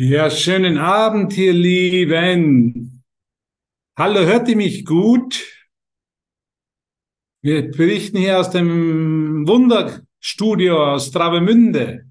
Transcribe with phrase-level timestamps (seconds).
[0.00, 3.02] Ja, schönen Abend, ihr Lieben.
[3.96, 5.44] Hallo, hört ihr mich gut?
[7.42, 12.06] Wir berichten hier aus dem Wunderstudio aus Travemünde.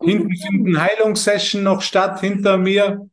[0.00, 3.10] Hinten findet eine Heilungssession noch statt, hinter mir.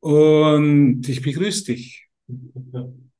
[0.00, 2.08] Und ich begrüße dich.
[2.26, 3.14] Von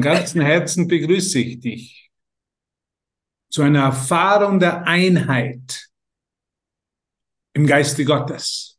[0.00, 2.10] ganzem Herzen begrüße ich dich
[3.50, 5.87] zu einer Erfahrung der Einheit
[7.58, 8.78] im Geiste Gottes.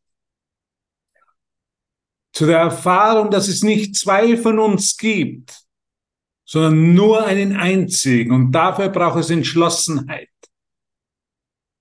[2.32, 5.54] Zu der Erfahrung, dass es nicht zwei von uns gibt,
[6.46, 8.32] sondern nur einen einzigen.
[8.32, 10.30] Und dafür braucht es Entschlossenheit.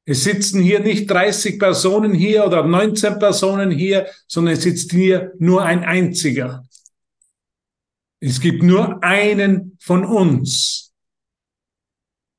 [0.05, 5.34] Es sitzen hier nicht 30 Personen hier oder 19 Personen hier, sondern es sitzt hier
[5.40, 6.68] nur ein einziger.
[8.20, 10.93] Es gibt nur einen von uns.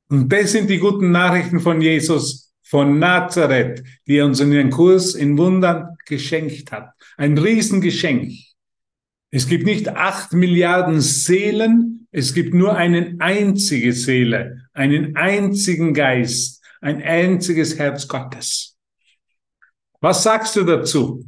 [0.09, 4.71] Und das sind die guten Nachrichten von Jesus von Nazareth, die er uns in den
[4.71, 6.93] Kurs in Wundern geschenkt hat.
[7.17, 8.33] Ein Riesengeschenk.
[9.33, 16.63] Es gibt nicht acht Milliarden Seelen, es gibt nur eine einzige Seele, einen einzigen Geist,
[16.81, 18.77] ein einziges Herz Gottes.
[20.01, 21.25] Was sagst du dazu?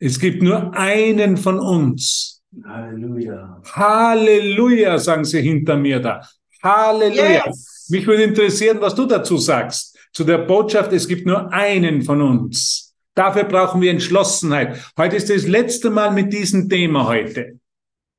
[0.00, 2.42] Es gibt nur einen von uns.
[2.64, 3.62] Halleluja.
[3.64, 6.28] Halleluja, sagen sie hinter mir da.
[6.64, 7.46] Halleluja.
[7.46, 7.86] Yes.
[7.90, 12.20] Mich würde interessieren, was du dazu sagst zu der Botschaft, es gibt nur einen von
[12.20, 12.94] uns.
[13.14, 14.92] Dafür brauchen wir Entschlossenheit.
[14.96, 17.58] Heute ist das letzte Mal mit diesem Thema heute.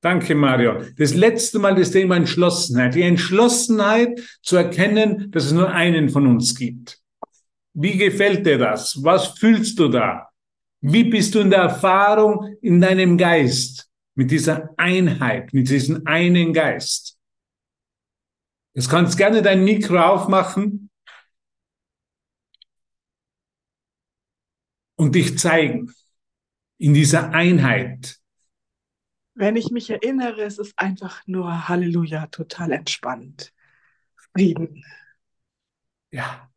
[0.01, 0.81] Danke, Mario.
[0.97, 2.95] Das letzte Mal das Thema Entschlossenheit.
[2.95, 6.99] Die Entschlossenheit zu erkennen, dass es nur einen von uns gibt.
[7.73, 9.01] Wie gefällt dir das?
[9.03, 10.27] Was fühlst du da?
[10.81, 16.53] Wie bist du in der Erfahrung in deinem Geist mit dieser Einheit, mit diesem einen
[16.53, 17.17] Geist?
[18.73, 20.90] Jetzt kannst gerne dein Mikro aufmachen
[25.01, 25.91] und dich zeigen
[26.77, 28.19] in dieser Einheit.
[29.33, 33.51] Wenn ich mich erinnere, es ist einfach nur Halleluja, total entspannt.
[34.31, 34.85] Frieden.
[36.11, 36.51] Ja.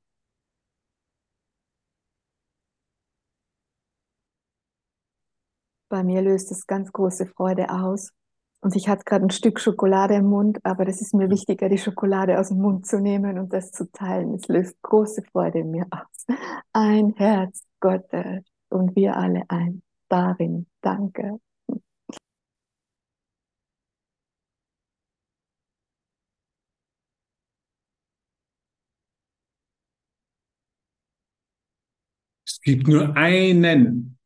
[5.89, 8.11] Bei mir löst es ganz große Freude aus.
[8.61, 11.79] Und ich hatte gerade ein Stück Schokolade im Mund, aber das ist mir wichtiger, die
[11.79, 14.35] Schokolade aus dem Mund zu nehmen und das zu teilen.
[14.35, 16.27] Es löst große Freude in mir aus.
[16.73, 19.83] Ein Herz, Gottes und wir alle ein.
[20.09, 21.39] Darin, danke.
[32.47, 34.19] Es gibt nur einen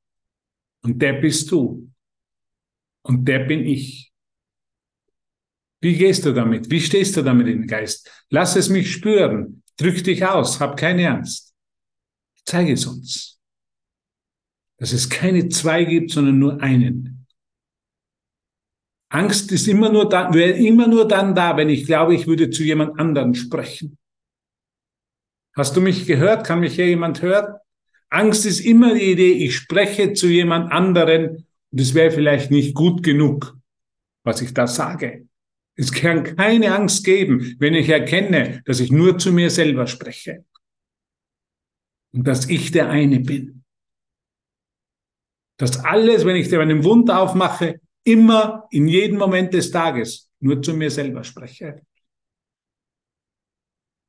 [0.84, 1.90] und der bist du
[3.02, 4.12] und der bin ich.
[5.80, 6.70] Wie gehst du damit?
[6.70, 8.08] Wie stehst du damit im Geist?
[8.30, 9.64] Lass es mich spüren.
[9.76, 10.60] Drück dich aus.
[10.60, 11.52] Hab keine Angst.
[12.44, 13.37] Zeige es uns
[14.78, 17.26] dass es keine zwei gibt, sondern nur einen.
[19.10, 22.50] Angst ist immer nur da, wäre immer nur dann da, wenn ich glaube, ich würde
[22.50, 23.98] zu jemand anderen sprechen.
[25.54, 26.46] Hast du mich gehört?
[26.46, 27.56] Kann mich hier jemand hören?
[28.10, 32.74] Angst ist immer die Idee, ich spreche zu jemand anderen und es wäre vielleicht nicht
[32.74, 33.58] gut genug,
[34.24, 35.26] was ich da sage.
[35.74, 40.44] Es kann keine Angst geben, wenn ich erkenne, dass ich nur zu mir selber spreche
[42.12, 43.57] und dass ich der eine bin
[45.58, 50.62] dass alles, wenn ich dir einen Wund aufmache, immer in jedem Moment des Tages nur
[50.62, 51.82] zu mir selber spreche.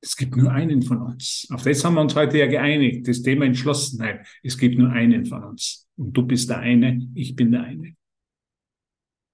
[0.02, 1.46] Es gibt nur einen von uns.
[1.52, 4.26] Auf das haben wir uns heute ja geeinigt, das Thema Entschlossenheit.
[4.44, 5.90] Es gibt nur einen von uns.
[5.98, 7.96] Und du bist der eine, ich bin der eine.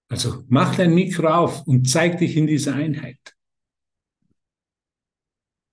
[0.07, 3.35] Also mach dein Mikro auf und zeig dich in dieser Einheit.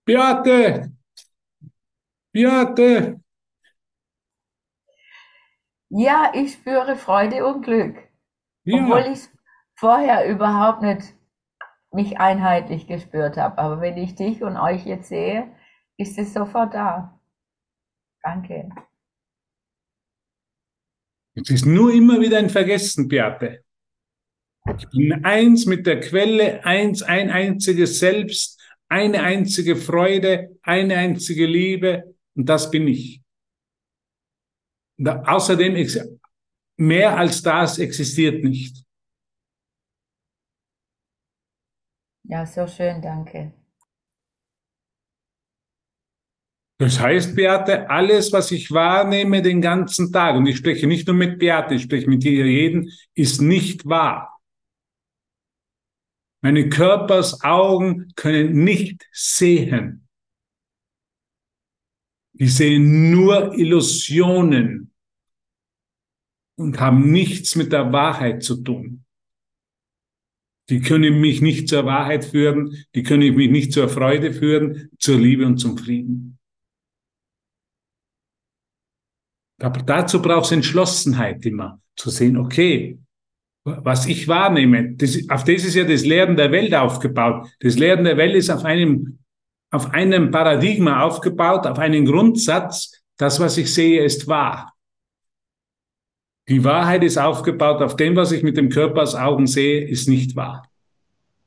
[0.05, 0.93] Beate!
[2.33, 3.22] Beate!
[5.95, 7.97] Ja, ich spüre Freude und Glück.
[8.65, 8.83] Ja.
[8.83, 9.21] Obwohl ich
[9.75, 11.15] vorher überhaupt nicht
[11.93, 13.59] mich einheitlich gespürt habe.
[13.59, 15.55] Aber wenn ich dich und euch jetzt sehe,
[15.99, 17.21] ist es sofort da.
[18.23, 18.71] Danke.
[21.35, 23.63] Es ist nur immer wieder ein Vergessen, Beate.
[24.79, 31.47] Ich bin eins mit der Quelle, eins, ein einziges Selbst, eine einzige Freude, eine einzige
[31.47, 33.22] Liebe und das bin ich.
[34.99, 35.77] Da, außerdem,
[36.77, 38.85] mehr als das existiert nicht.
[42.25, 43.53] Ja, so schön, danke.
[46.79, 51.15] Das heißt, Beate, alles, was ich wahrnehme den ganzen Tag, und ich spreche nicht nur
[51.15, 54.41] mit Beate, ich spreche mit jedem, ist nicht wahr.
[56.41, 60.02] Meine Körpers Augen können nicht sehen.
[62.35, 64.93] Die sehen nur Illusionen.
[66.57, 69.05] und haben nichts mit der Wahrheit zu tun.
[70.69, 75.19] Die können mich nicht zur Wahrheit führen, die können mich nicht zur Freude führen, zur
[75.19, 76.39] Liebe und zum Frieden.
[79.61, 82.99] Aber dazu braucht es Entschlossenheit immer, zu sehen, okay,
[83.65, 87.49] was ich wahrnehme, das, auf das ist ja das Lehren der Welt aufgebaut.
[87.61, 89.21] Das Lehren der Welt ist auf einem,
[89.73, 94.75] auf einem Paradigma aufgebaut, auf einen Grundsatz, das, was ich sehe, ist wahr.
[96.49, 100.09] Die Wahrheit ist aufgebaut auf dem, was ich mit dem Körper als Augen sehe, ist
[100.09, 100.71] nicht wahr.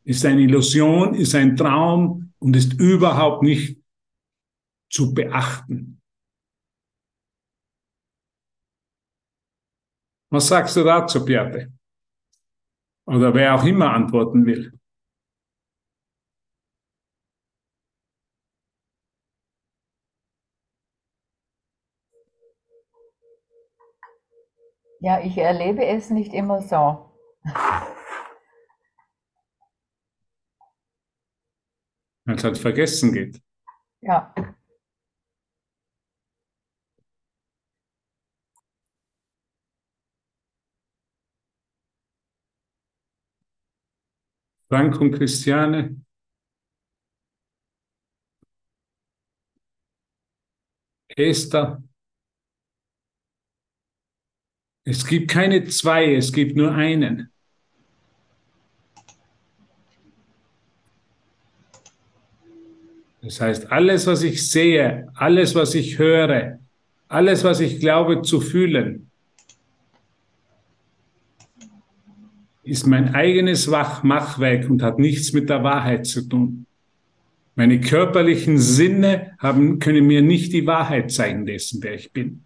[0.03, 3.77] Ist eine Illusion, ist ein Traum und ist überhaupt nicht
[4.89, 6.01] zu beachten.
[10.31, 11.71] Was sagst du dazu, Beate?
[13.05, 14.73] Oder wer auch immer antworten will.
[25.05, 27.11] Ja, ich erlebe es nicht immer so.
[32.25, 33.39] Weil es halt vergessen geht.
[34.01, 34.33] Ja.
[44.67, 46.01] Frank und Christiane.
[51.15, 51.83] Esther.
[54.87, 57.29] Es gibt keine zwei, es gibt nur einen.
[63.23, 66.59] Das heißt, alles, was ich sehe, alles, was ich höre,
[67.07, 69.09] alles, was ich glaube zu fühlen,
[72.61, 76.67] ist mein eigenes Wachmachwerk und hat nichts mit der Wahrheit zu tun.
[77.55, 82.44] Meine körperlichen Sinne haben, können mir nicht die Wahrheit zeigen dessen, wer ich bin.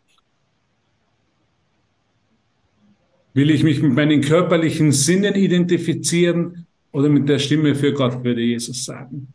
[3.33, 8.41] Will ich mich mit meinen körperlichen Sinnen identifizieren oder mit der Stimme für Gott, würde
[8.41, 9.33] Jesus sagen.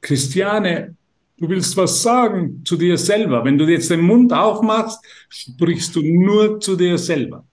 [0.00, 0.94] Christiane,
[1.38, 3.44] du willst was sagen zu dir selber.
[3.44, 7.46] Wenn du jetzt den Mund aufmachst, sprichst du nur zu dir selber.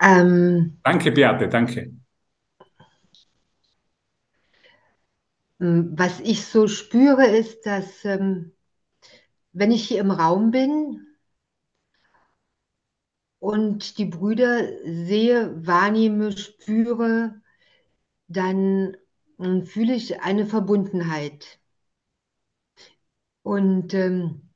[0.00, 1.92] Ähm, danke, Beate, danke.
[5.58, 8.52] Was ich so spüre, ist, dass ähm,
[9.52, 11.03] wenn ich hier im Raum bin
[13.44, 17.42] und die Brüder sehe, wahrnehme, spüre,
[18.26, 18.96] dann
[19.38, 21.60] ähm, fühle ich eine Verbundenheit
[23.42, 24.48] und ähm,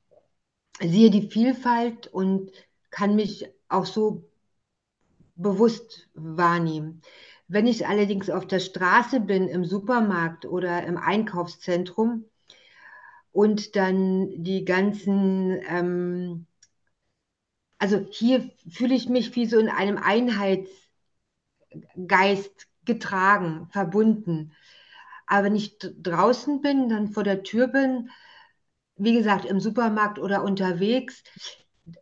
[0.81, 2.51] sehe die Vielfalt und
[2.89, 4.25] kann mich auch so
[5.35, 7.03] bewusst wahrnehmen.
[7.47, 12.25] Wenn ich allerdings auf der Straße bin, im Supermarkt oder im Einkaufszentrum
[13.33, 16.48] und dann die ganzen ähm,
[17.79, 20.69] also hier fühle ich mich wie so in einem Einheitsgeist
[22.85, 24.53] getragen, verbunden.
[25.27, 28.11] Aber wenn ich draußen bin, dann vor der Tür bin,
[28.97, 31.23] wie gesagt, im Supermarkt oder unterwegs,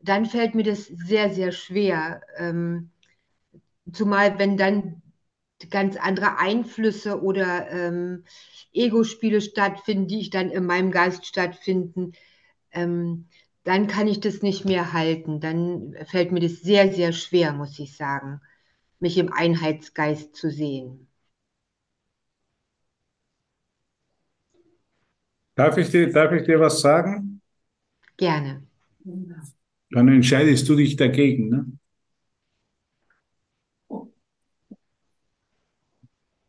[0.00, 2.22] dann fällt mir das sehr, sehr schwer.
[2.36, 2.90] Ähm,
[3.92, 5.02] zumal wenn dann
[5.70, 8.24] ganz andere Einflüsse oder ähm,
[8.72, 12.12] Ego-Spiele stattfinden, die ich dann in meinem Geist stattfinden.
[12.72, 13.28] Ähm,
[13.66, 15.40] dann kann ich das nicht mehr halten.
[15.40, 18.40] Dann fällt mir das sehr, sehr schwer, muss ich sagen,
[19.00, 21.08] mich im Einheitsgeist zu sehen.
[25.56, 27.40] Darf ich dir, darf ich dir was sagen?
[28.16, 28.62] Gerne.
[29.90, 31.48] Dann entscheidest du dich dagegen.
[31.48, 31.66] Ne?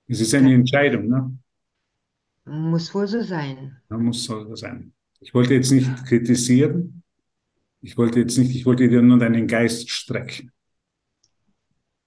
[0.07, 1.07] Es ist eine Entscheidung.
[1.07, 1.37] Ne?
[2.45, 3.81] Muss wohl so sein.
[3.89, 4.93] Ja, muss so sein.
[5.19, 6.96] Ich wollte jetzt nicht kritisieren,
[7.81, 10.51] ich wollte jetzt nicht, ich wollte dir nur deinen Geist strecken.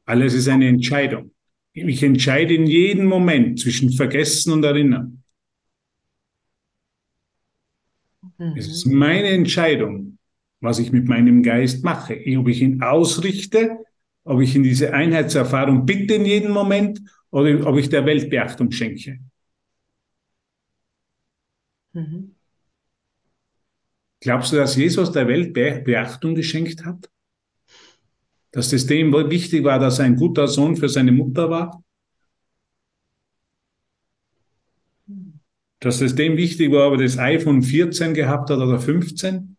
[0.04, 1.32] Alles ist eine Entscheidung.
[1.72, 5.22] Ich entscheide in jedem Moment zwischen Vergessen und Erinnern.
[8.38, 8.54] Mhm.
[8.56, 10.18] Es ist meine Entscheidung,
[10.60, 12.20] was ich mit meinem Geist mache.
[12.38, 13.78] Ob ich ihn ausrichte,
[14.24, 17.00] ob ich in diese Einheitserfahrung bitte in jedem Moment
[17.30, 19.20] oder ob ich der Welt Beachtung schenke.
[21.92, 22.34] Mhm.
[24.20, 27.10] Glaubst du, dass Jesus der Welt Be Beachtung geschenkt hat?
[28.52, 31.82] Dass es dem wichtig war, dass er ein guter Sohn für seine Mutter war?
[35.78, 39.56] Dass es dem wichtig war, ob er das iPhone 14 gehabt hat oder 15?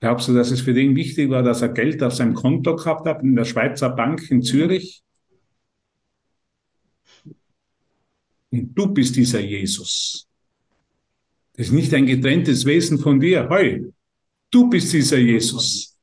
[0.00, 3.06] Glaubst du, dass es für den wichtig war, dass er Geld auf seinem Konto gehabt
[3.06, 5.05] hat in der Schweizer Bank in Zürich?
[8.62, 10.28] Du bist dieser Jesus,
[11.54, 13.48] Das ist nicht ein getrenntes Wesen von dir.
[13.50, 13.84] Hey,
[14.50, 15.96] du bist dieser Jesus.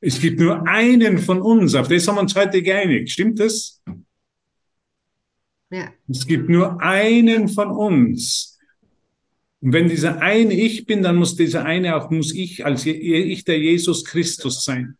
[0.00, 3.10] Es gibt nur einen von uns, auf das haben wir uns heute geeinigt.
[3.10, 3.82] Stimmt das?
[5.70, 5.92] Ja.
[6.08, 8.58] Es gibt nur einen von uns.
[9.60, 13.44] Und wenn dieser eine ich bin, dann muss dieser eine auch, muss ich als ich
[13.44, 14.96] der Jesus Christus sein.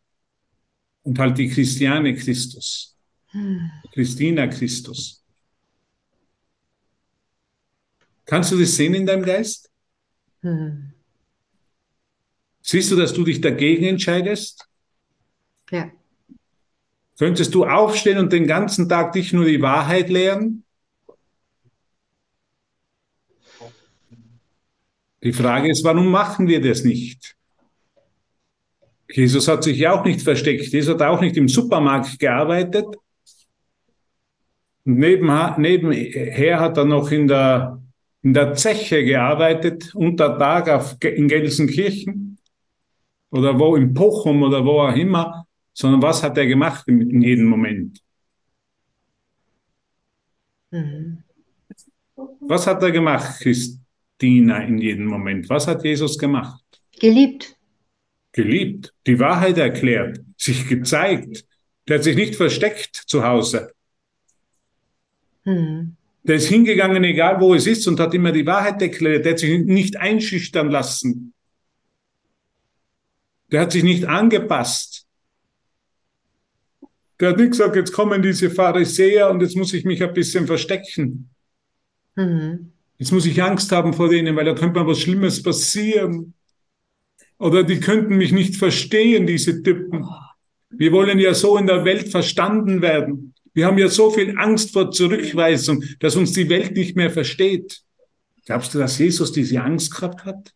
[1.03, 2.95] Und halt die Christiane Christus.
[3.29, 3.71] Hm.
[3.93, 5.20] Christina Christus.
[8.31, 9.69] Kannst du das sehen in deinem Geist?
[10.43, 10.93] Hm.
[12.63, 14.69] Siehst du, dass du dich dagegen entscheidest?
[15.73, 15.91] Ja.
[17.19, 20.63] Könntest du aufstehen und den ganzen Tag dich nur die Wahrheit lehren?
[25.25, 27.35] Die Frage ist, warum machen wir das nicht?
[29.11, 30.69] Jesus hat sich ja auch nicht versteckt.
[30.69, 32.87] Jesus hat auch nicht im Supermarkt gearbeitet.
[34.85, 37.80] Und nebenher hat er noch in der,
[38.23, 42.39] in der Zeche gearbeitet, unter Tag auf, in Gelsenkirchen
[43.31, 45.47] oder wo in Pochum oder wo auch immer
[45.81, 48.03] sondern was hat er gemacht in, jedem Moment?
[50.71, 51.23] Mhm.
[52.41, 55.49] Was hat er gemacht, Christina, in jedem Moment?
[55.49, 56.63] Was hat Jesus gemacht?
[57.01, 57.57] Geliebt.
[58.33, 61.47] Geliebt, die Wahrheit erklärt, sich gezeigt.
[61.89, 63.73] Der hat sich nicht versteckt zu Hause.
[65.45, 65.97] Mhm.
[66.23, 69.25] Der ist hingegangen, egal wo es ist, und hat immer die Wahrheit erklärt.
[69.25, 71.33] Der hat sich nicht einschüchtern lassen.
[73.51, 75.07] Der hat sich nicht angepasst.
[77.19, 80.47] Der hat nicht gesagt, jetzt kommen diese Pharisäer und jetzt muss ich mich ein bisschen
[80.47, 81.31] verstecken.
[82.17, 82.73] Mhm.
[82.99, 86.35] Jetzt muss ich Angst haben vor denen, weil da könnte mal was Schlimmes passieren.
[87.39, 90.07] Oder die könnten mich nicht verstehen, diese Typen.
[90.69, 93.30] Wir wollen ja so in der Welt verstanden werden.
[93.61, 97.83] Wir haben ja so viel Angst vor Zurückweisung, dass uns die Welt nicht mehr versteht.
[98.47, 100.55] Glaubst du, dass Jesus diese Angst gehabt hat?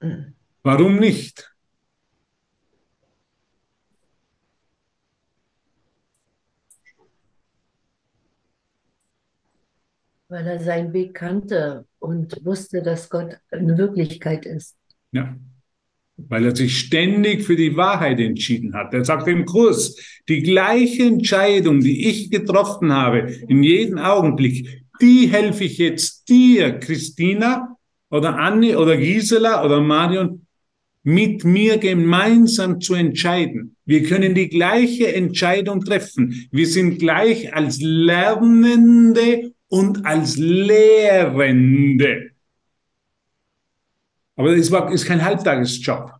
[0.00, 0.36] Mhm.
[0.62, 1.52] Warum nicht?
[10.28, 14.76] Weil er seinen Weg kannte und wusste, dass Gott eine Wirklichkeit ist.
[15.10, 15.36] Ja.
[16.28, 18.94] Weil er sich ständig für die Wahrheit entschieden hat.
[18.94, 19.96] Er sagt im Kurs,
[20.28, 26.78] die gleiche Entscheidung, die ich getroffen habe, in jedem Augenblick, die helfe ich jetzt dir,
[26.78, 27.76] Christina
[28.10, 30.46] oder Anne oder Gisela oder Marion,
[31.02, 33.76] mit mir gemeinsam zu entscheiden.
[33.84, 36.48] Wir können die gleiche Entscheidung treffen.
[36.52, 42.31] Wir sind gleich als Lernende und als Lehrende.
[44.36, 46.12] Aber das ist kein Halbtagesjob.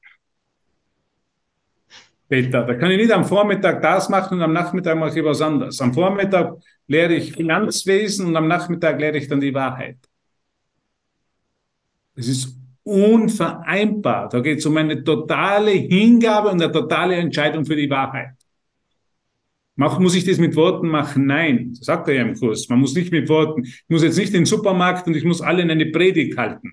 [2.29, 5.43] Peter, da kann ich nicht am Vormittag das machen und am Nachmittag mache ich was
[5.43, 5.81] anderes.
[5.83, 6.55] Am Vormittag
[6.87, 9.99] lehre ich Finanzwesen und am Nachmittag lehre ich dann die Wahrheit.
[12.15, 14.29] Es ist unvereinbar.
[14.29, 18.35] Da geht es um eine totale Hingabe und eine totale Entscheidung für die Wahrheit.
[19.77, 21.27] Mach, muss ich das mit Worten machen?
[21.27, 22.69] Nein, das sagt er ja im Kurs.
[22.69, 23.65] Man muss nicht mit Worten.
[23.65, 26.73] Ich muss jetzt nicht in den Supermarkt und ich muss allen eine Predigt halten.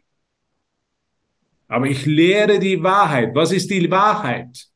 [1.69, 3.33] Aber ich lehre die Wahrheit.
[3.35, 4.67] Was ist die Wahrheit?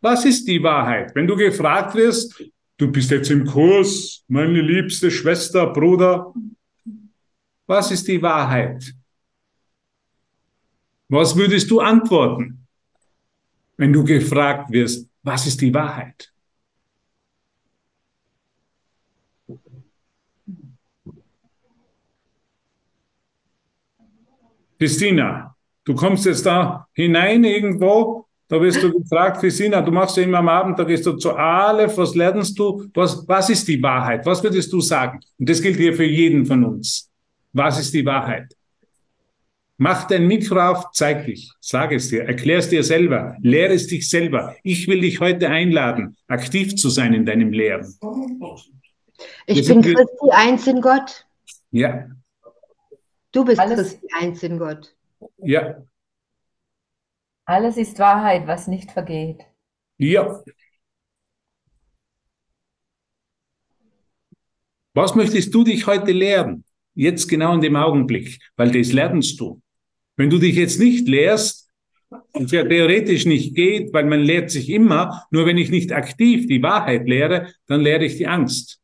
[0.00, 1.14] Was ist die Wahrheit?
[1.14, 2.44] Wenn du gefragt wirst,
[2.76, 6.34] du bist jetzt im Kurs, meine liebste Schwester, Bruder,
[7.66, 8.92] was ist die Wahrheit?
[11.08, 12.66] Was würdest du antworten,
[13.76, 16.33] wenn du gefragt wirst, was ist die Wahrheit?
[24.78, 25.54] Christina,
[25.84, 30.38] du kommst jetzt da hinein irgendwo, da wirst du gefragt, Christina, du machst ja immer
[30.38, 32.84] am Abend, da gehst du zu Aleph, was lernst du?
[32.92, 34.26] Was, was ist die Wahrheit?
[34.26, 35.20] Was würdest du sagen?
[35.38, 37.10] Und das gilt hier für jeden von uns.
[37.52, 38.54] Was ist die Wahrheit?
[39.76, 43.88] Mach dein Mikro auf, zeig dich, sag es dir, erklär es dir selber, lehre es
[43.88, 44.54] dich selber.
[44.62, 47.92] Ich will dich heute einladen, aktiv zu sein in deinem Lehren.
[49.46, 51.26] Ich bin Christi eins in Gott.
[51.72, 52.06] Ja,
[53.34, 54.94] Du bist Alles, Christi eins in Gott.
[55.38, 55.82] Ja.
[57.46, 59.44] Alles ist Wahrheit, was nicht vergeht.
[59.98, 60.40] Ja.
[64.94, 66.64] Was möchtest du dich heute lehren?
[66.94, 69.60] Jetzt genau in dem Augenblick, weil das lernst du.
[70.16, 71.64] Wenn du dich jetzt nicht lehrst,
[72.32, 76.46] und ja theoretisch nicht geht, weil man lehrt sich immer, nur wenn ich nicht aktiv
[76.46, 78.80] die Wahrheit lehre, dann lehre ich die Angst.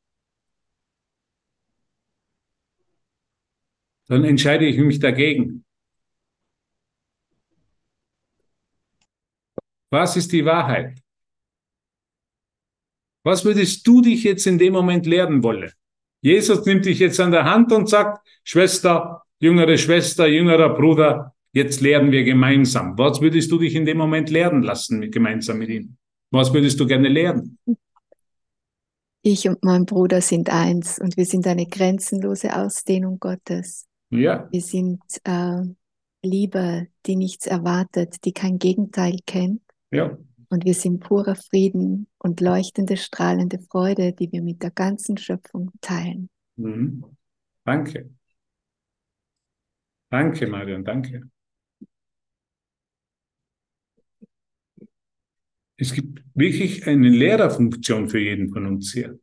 [4.11, 5.64] Dann entscheide ich mich dagegen.
[9.88, 10.99] Was ist die Wahrheit?
[13.23, 15.71] Was würdest du dich jetzt in dem Moment lernen wollen?
[16.23, 21.81] Jesus nimmt dich jetzt an der Hand und sagt, Schwester, jüngere Schwester, jüngerer Bruder, jetzt
[21.81, 22.99] lernen wir gemeinsam.
[22.99, 25.97] Was würdest du dich in dem Moment lernen lassen, mit, gemeinsam mit ihm?
[26.33, 27.59] Was würdest du gerne lernen?
[29.23, 33.87] Ich und mein Bruder sind eins und wir sind eine grenzenlose Ausdehnung Gottes.
[34.11, 34.49] Ja.
[34.50, 35.62] Wir sind äh,
[36.23, 39.62] Liebe, die nichts erwartet, die kein Gegenteil kennt.
[39.90, 40.19] Ja.
[40.49, 45.71] Und wir sind purer Frieden und leuchtende, strahlende Freude, die wir mit der ganzen Schöpfung
[45.81, 46.29] teilen.
[46.57, 47.05] Mhm.
[47.64, 48.11] Danke.
[50.11, 51.31] Danke, Marion, danke.
[55.76, 59.19] Es gibt wirklich eine Lehrerfunktion für jeden von uns hier.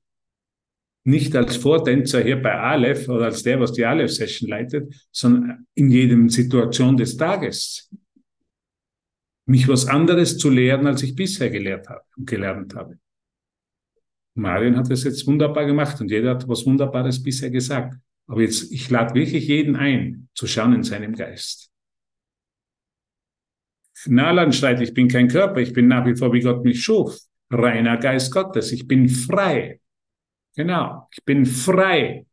[1.08, 5.90] Nicht als Vortänzer hier bei Aleph oder als der, was die Aleph-Session leitet, sondern in
[5.90, 7.90] jedem Situation des Tages.
[9.46, 13.00] Mich was anderes zu lehren, als ich bisher gelehrt habe und gelernt habe.
[14.34, 17.96] Marion hat das jetzt wunderbar gemacht und jeder hat was Wunderbares bisher gesagt.
[18.28, 21.72] Aber jetzt, ich lade wirklich jeden ein, zu schauen in seinem Geist.
[24.08, 27.18] Nalan schreit, ich bin kein Körper, ich bin nach wie vor, wie Gott mich schuf.
[27.50, 29.80] Reiner Geist Gottes, ich bin frei.
[30.58, 32.26] Genau, ich bin frei.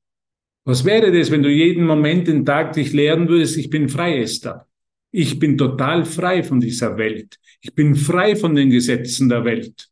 [0.65, 4.19] Was wäre das, wenn du jeden Moment den Tag dich lehren würdest, ich bin frei,
[4.19, 4.67] Esther.
[5.11, 7.39] Ich bin total frei von dieser Welt.
[7.61, 9.91] Ich bin frei von den Gesetzen der Welt.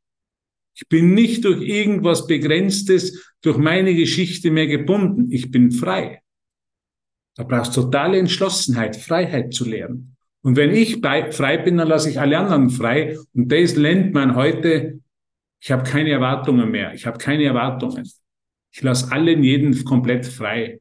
[0.74, 5.30] Ich bin nicht durch irgendwas Begrenztes, durch meine Geschichte mehr gebunden.
[5.30, 6.22] Ich bin frei.
[7.36, 10.16] Da brauchst du totale Entschlossenheit, Freiheit zu lernen.
[10.40, 13.18] Und wenn ich frei bin, dann lasse ich alle anderen frei.
[13.34, 15.00] Und das lernt man heute.
[15.60, 16.94] Ich habe keine Erwartungen mehr.
[16.94, 18.10] Ich habe keine Erwartungen.
[18.72, 20.80] Ich lasse allen jeden komplett frei.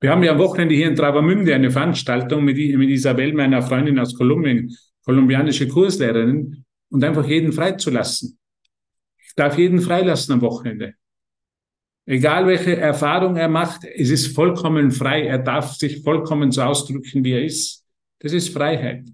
[0.00, 3.98] Wir haben ja am Wochenende hier in Travemünde eine Veranstaltung mit, mit Isabel, meiner Freundin
[3.98, 8.38] aus Kolumbien, kolumbianische Kurslehrerin, und einfach jeden freizulassen.
[9.18, 10.94] Ich darf jeden freilassen am Wochenende.
[12.06, 15.26] Egal welche Erfahrung er macht, es ist vollkommen frei.
[15.26, 17.84] Er darf sich vollkommen so ausdrücken, wie er ist.
[18.20, 19.04] Das ist Freiheit.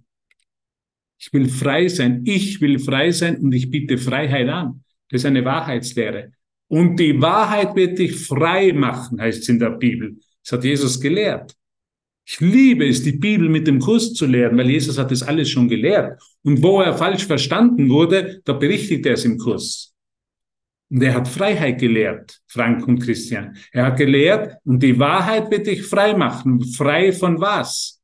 [1.18, 2.22] Ich will frei sein.
[2.24, 4.84] Ich will frei sein und ich biete Freiheit an.
[5.08, 6.32] Das ist eine Wahrheitslehre.
[6.68, 10.16] Und die Wahrheit wird dich frei machen, heißt es in der Bibel.
[10.42, 11.54] Das hat Jesus gelehrt.
[12.26, 15.50] Ich liebe es, die Bibel mit dem Kurs zu lehren, weil Jesus hat das alles
[15.50, 16.20] schon gelehrt.
[16.42, 19.94] Und wo er falsch verstanden wurde, da berichtigt er es im Kurs.
[20.90, 23.56] Und er hat Freiheit gelehrt, Frank und Christian.
[23.72, 26.62] Er hat gelehrt, und die Wahrheit wird dich frei machen.
[26.64, 28.00] Frei von was?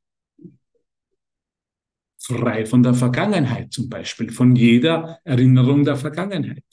[2.19, 6.65] Frei von der Vergangenheit zum Beispiel, von jeder Erinnerung der Vergangenheit.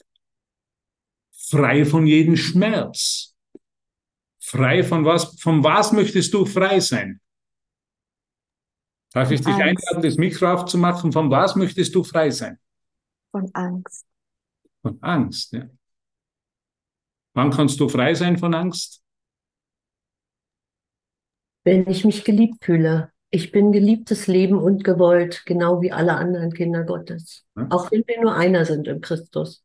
[1.50, 3.34] Frei von jedem Schmerz.
[4.38, 5.40] Frei von was?
[5.40, 7.20] Von was möchtest du frei sein?
[9.12, 9.62] Darf ich dich Angst.
[9.62, 11.12] einladen, das Mikro aufzumachen?
[11.12, 12.58] Von was möchtest du frei sein?
[13.30, 14.06] Von Angst.
[14.82, 15.68] Von Angst, ja.
[17.34, 19.02] Wann kannst du frei sein von Angst?
[21.64, 23.12] Wenn ich mich geliebt fühle.
[23.30, 27.44] Ich bin geliebtes Leben und gewollt, genau wie alle anderen Kinder Gottes.
[27.56, 27.66] Ja.
[27.70, 29.62] Auch wenn wir nur einer sind in Christus.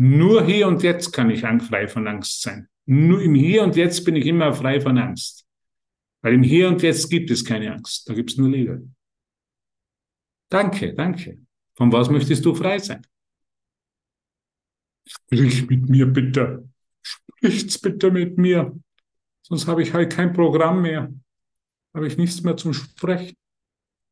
[0.00, 2.68] Nur hier und jetzt kann ich frei von Angst sein.
[2.86, 5.44] Nur im Hier und Jetzt bin ich immer frei von Angst.
[6.22, 8.88] Weil im Hier und Jetzt gibt es keine Angst, da gibt es nur Liebe.
[10.50, 11.40] Danke, danke.
[11.74, 13.04] Von was möchtest du frei sein?
[15.04, 16.68] Sprich mit mir bitte.
[17.02, 18.78] Spricht's bitte mit mir.
[19.42, 21.12] Sonst habe ich halt kein Programm mehr.
[21.92, 23.36] Habe ich nichts mehr zum Sprechen.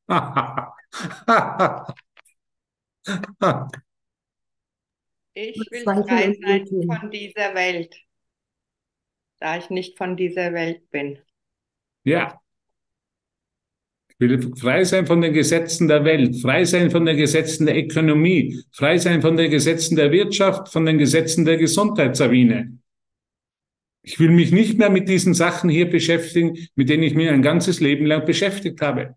[5.36, 7.94] ich will frei sein von dieser Welt,
[9.38, 11.18] da ich nicht von dieser Welt bin.
[12.04, 12.40] Ja.
[14.08, 17.76] Ich will frei sein von den Gesetzen der Welt, frei sein von den Gesetzen der
[17.76, 22.78] Ökonomie, frei sein von den Gesetzen der Wirtschaft, von den Gesetzen der Gesundheit, Sabine.
[24.02, 27.42] Ich will mich nicht mehr mit diesen Sachen hier beschäftigen, mit denen ich mich ein
[27.42, 29.16] ganzes Leben lang beschäftigt habe.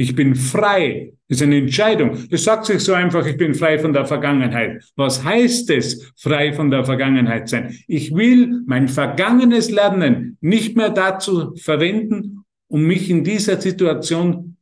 [0.00, 1.12] Ich bin frei.
[1.28, 2.26] Das ist eine Entscheidung.
[2.30, 4.82] Es sagt sich so einfach, ich bin frei von der Vergangenheit.
[4.96, 7.76] Was heißt es, frei von der Vergangenheit sein?
[7.86, 14.56] Ich will mein vergangenes Lernen nicht mehr dazu verwenden, um mich in dieser Situation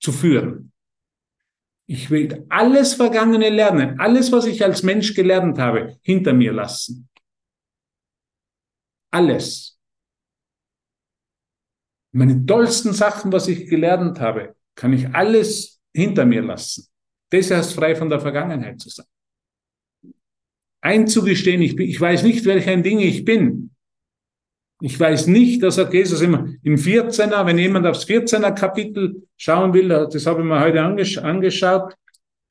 [0.00, 0.72] zu führen.
[1.86, 7.06] Ich will alles vergangene Lernen, alles, was ich als Mensch gelernt habe, hinter mir lassen.
[9.10, 9.74] Alles
[12.14, 16.86] meine tollsten Sachen, was ich gelernt habe, kann ich alles hinter mir lassen.
[17.30, 19.06] Das heißt, frei von der Vergangenheit zu sein.
[20.80, 23.70] Einzugestehen, ich, bin, ich weiß nicht, welch ein Ding ich bin.
[24.80, 29.72] Ich weiß nicht, das sagt Jesus immer im 14er, wenn jemand aufs 14er Kapitel schauen
[29.72, 31.94] will, das habe ich mir heute angesch angeschaut.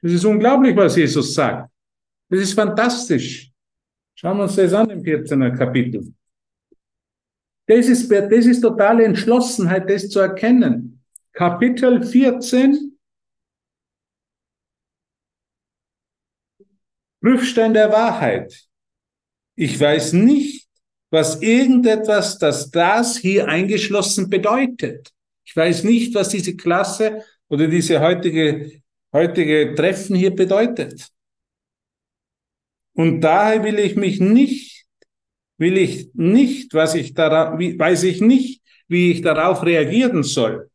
[0.01, 1.69] Das ist unglaublich, was Jesus sagt.
[2.29, 3.51] Das ist fantastisch.
[4.15, 6.13] Schauen wir uns das an im 14er Kapitel.
[7.67, 10.92] Das ist, das ist totale Entschlossenheit, das zu erkennen.
[11.33, 12.95] Kapitel 14.
[17.21, 18.67] Prüfstein der Wahrheit.
[19.55, 20.67] Ich weiß nicht,
[21.09, 25.11] was irgendetwas, das das hier eingeschlossen bedeutet.
[25.43, 31.09] Ich weiß nicht, was diese Klasse oder diese heutige, heutige Treffen hier bedeutet.
[32.95, 34.85] Und daher will ich mich nicht,
[35.57, 40.69] will ich nicht, was ich darauf, weiß ich nicht, wie ich darauf reagieren soll.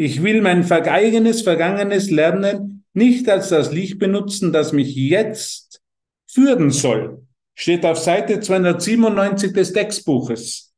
[0.00, 5.80] Ich will mein eigenes, vergangenes Lernen nicht als das Licht benutzen, das mich jetzt
[6.24, 7.26] führen soll.
[7.56, 10.72] Steht auf Seite 297 des Textbuches.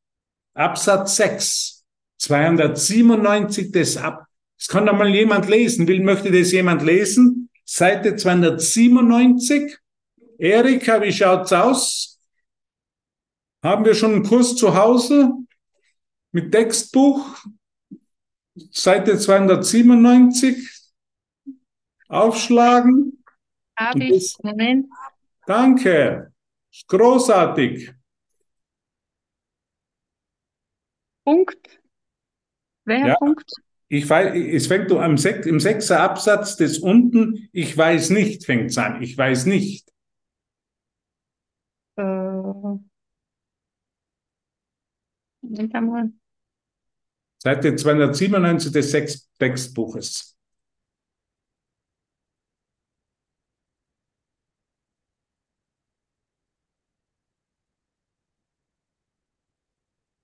[0.54, 1.84] Absatz 6.
[2.16, 4.24] 297 des Ab.
[4.56, 5.86] Das kann doch mal jemand lesen.
[5.86, 7.50] Will, möchte das jemand lesen?
[7.66, 9.76] Seite 297.
[10.38, 12.18] Erika, wie schaut's aus?
[13.62, 15.30] Haben wir schon einen Kurs zu Hause
[16.32, 17.36] mit Textbuch?
[18.70, 20.56] Seite 297.
[22.08, 23.24] Aufschlagen.
[23.78, 24.36] Habe ich.
[24.42, 24.86] Moment.
[25.46, 26.32] Danke.
[26.88, 27.92] Großartig.
[31.24, 31.80] Punkt.
[32.84, 33.14] Welcher ja.
[33.16, 33.50] Punkt?
[33.88, 38.70] Ich weiß, es fängt am Sech, im sechster Absatz des unten, ich weiß nicht, fängt
[38.70, 39.02] es an.
[39.02, 39.90] Ich weiß nicht.
[41.96, 42.02] Äh,
[45.72, 46.12] einmal.
[47.42, 50.36] Seite 297 des Sex Textbuches.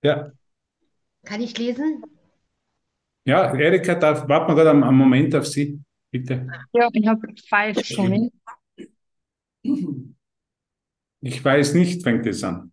[0.03, 0.31] Ja.
[1.25, 2.03] Kann ich lesen?
[3.25, 5.81] Ja, Erika, darf, warten wir gerade einen, einen Moment auf Sie,
[6.13, 6.47] bitte.
[6.73, 8.31] Ja, ich habe five schon.
[11.21, 12.73] Ich weiß nicht, fängt es an.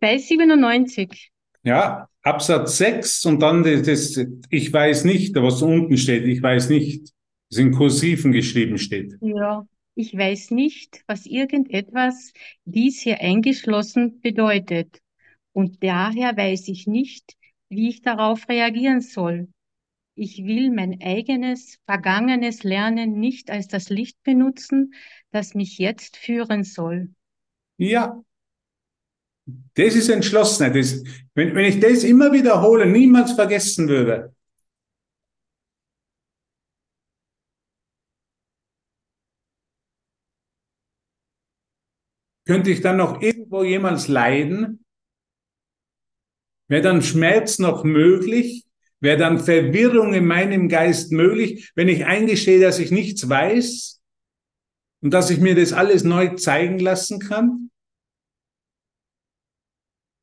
[0.00, 1.30] Bei 97.
[1.62, 6.68] Ja, Absatz 6 und dann das, das, ich weiß nicht, was unten steht, ich weiß
[6.70, 7.12] nicht,
[7.50, 9.14] das in Kursiven geschrieben steht.
[9.20, 12.32] Ja, ich weiß nicht, was irgendetwas
[12.64, 15.00] dies hier eingeschlossen bedeutet.
[15.52, 17.34] Und daher weiß ich nicht,
[17.68, 19.48] wie ich darauf reagieren soll.
[20.14, 24.94] Ich will mein eigenes, vergangenes Lernen nicht als das Licht benutzen,
[25.30, 27.10] das mich jetzt führen soll.
[27.78, 28.22] Ja,
[29.46, 30.74] das ist Entschlossenheit.
[30.76, 31.02] Das,
[31.34, 34.34] wenn, wenn ich das immer wiederhole, niemals vergessen würde.
[42.46, 44.84] Könnte ich dann noch irgendwo jemals leiden?
[46.68, 48.64] Wäre dann Schmerz noch möglich?
[49.00, 54.00] Wäre dann Verwirrung in meinem Geist möglich, wenn ich eingestehe, dass ich nichts weiß
[55.02, 57.65] und dass ich mir das alles neu zeigen lassen kann?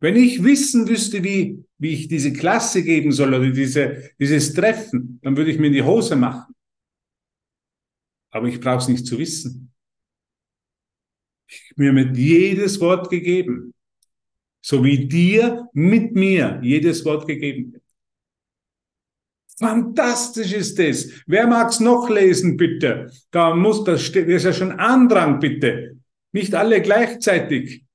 [0.03, 5.17] Wenn ich wissen wüsste, wie, wie ich diese Klasse geben soll oder diese, dieses Treffen,
[5.23, 6.53] dann würde ich mir in die Hose machen.
[8.29, 9.71] Aber ich brauche es nicht zu wissen.
[11.47, 13.73] Ich mir mit jedes Wort gegeben,
[14.59, 17.83] so wie dir mit mir jedes Wort gegeben wird.
[19.57, 21.07] Fantastisch ist das.
[21.27, 23.09] Wer mag's noch lesen, bitte?
[23.31, 25.97] Da muss das, das ist ja schon Andrang, bitte.
[26.33, 27.85] Nicht alle gleichzeitig.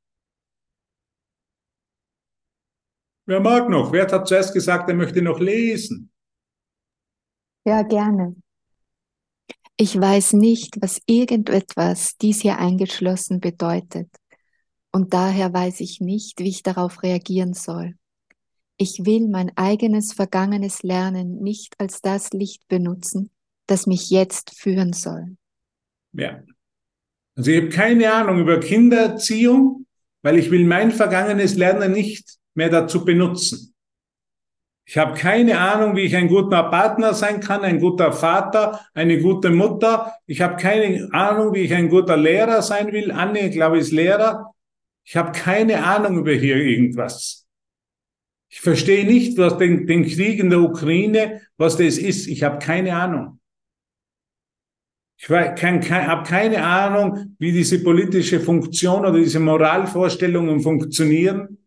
[3.29, 3.93] Wer mag noch?
[3.93, 6.11] Wer hat zuerst gesagt, er möchte noch lesen?
[7.67, 8.37] Ja, gerne.
[9.77, 14.09] Ich weiß nicht, was irgendetwas dies hier eingeschlossen bedeutet.
[14.93, 17.97] Und daher weiß ich nicht, wie ich darauf reagieren soll.
[18.79, 23.31] Ich will mein eigenes vergangenes Lernen nicht als das Licht benutzen,
[23.67, 25.37] das mich jetzt führen soll.
[26.14, 26.43] Ja.
[27.37, 29.85] Also ich habe keine Ahnung über Kindererziehung,
[30.23, 33.73] weil ich will mein vergangenes Lernen nicht mehr dazu benutzen.
[34.85, 39.21] Ich habe keine Ahnung, wie ich ein guter Partner sein kann, ein guter Vater, eine
[39.21, 40.14] gute Mutter.
[40.27, 43.12] Ich habe keine Ahnung, wie ich ein guter Lehrer sein will.
[43.12, 44.53] Anne, glaube ich, ist Lehrer.
[45.05, 47.47] Ich habe keine Ahnung über hier irgendwas.
[48.49, 52.27] Ich verstehe nicht, was den, den Krieg in der Ukraine, was das ist.
[52.27, 53.40] Ich habe keine Ahnung.
[55.18, 61.59] Ich kein, habe keine Ahnung, wie diese politische Funktion oder diese Moralvorstellungen funktionieren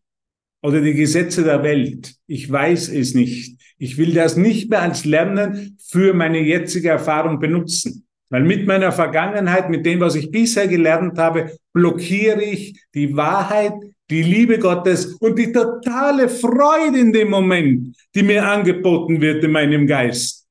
[0.62, 2.16] oder die Gesetze der Welt.
[2.28, 3.58] Ich weiß es nicht.
[3.78, 8.06] Ich will das nicht mehr als Lernen für meine jetzige Erfahrung benutzen.
[8.30, 13.74] Weil mit meiner Vergangenheit, mit dem, was ich bisher gelernt habe, blockiere ich die Wahrheit,
[14.10, 19.52] die Liebe Gottes und die totale Freude in dem Moment, die mir angeboten wird in
[19.52, 20.46] meinem Geist.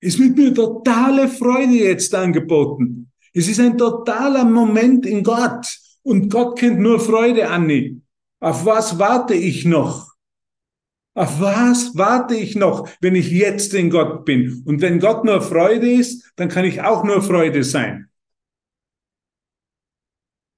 [0.00, 3.10] Es wird mir totale Freude jetzt angeboten.
[3.32, 5.66] Es ist ein totaler Moment in Gott.
[6.02, 8.00] Und Gott kennt nur Freude, Anni.
[8.40, 10.14] Auf was warte ich noch?
[11.14, 14.62] Auf was warte ich noch, wenn ich jetzt in Gott bin?
[14.66, 18.10] Und wenn Gott nur Freude ist, dann kann ich auch nur Freude sein.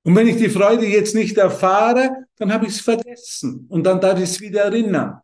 [0.02, 4.00] Und wenn ich die Freude jetzt nicht erfahre, dann habe ich es vergessen und dann
[4.00, 5.20] darf ich es wieder erinnern.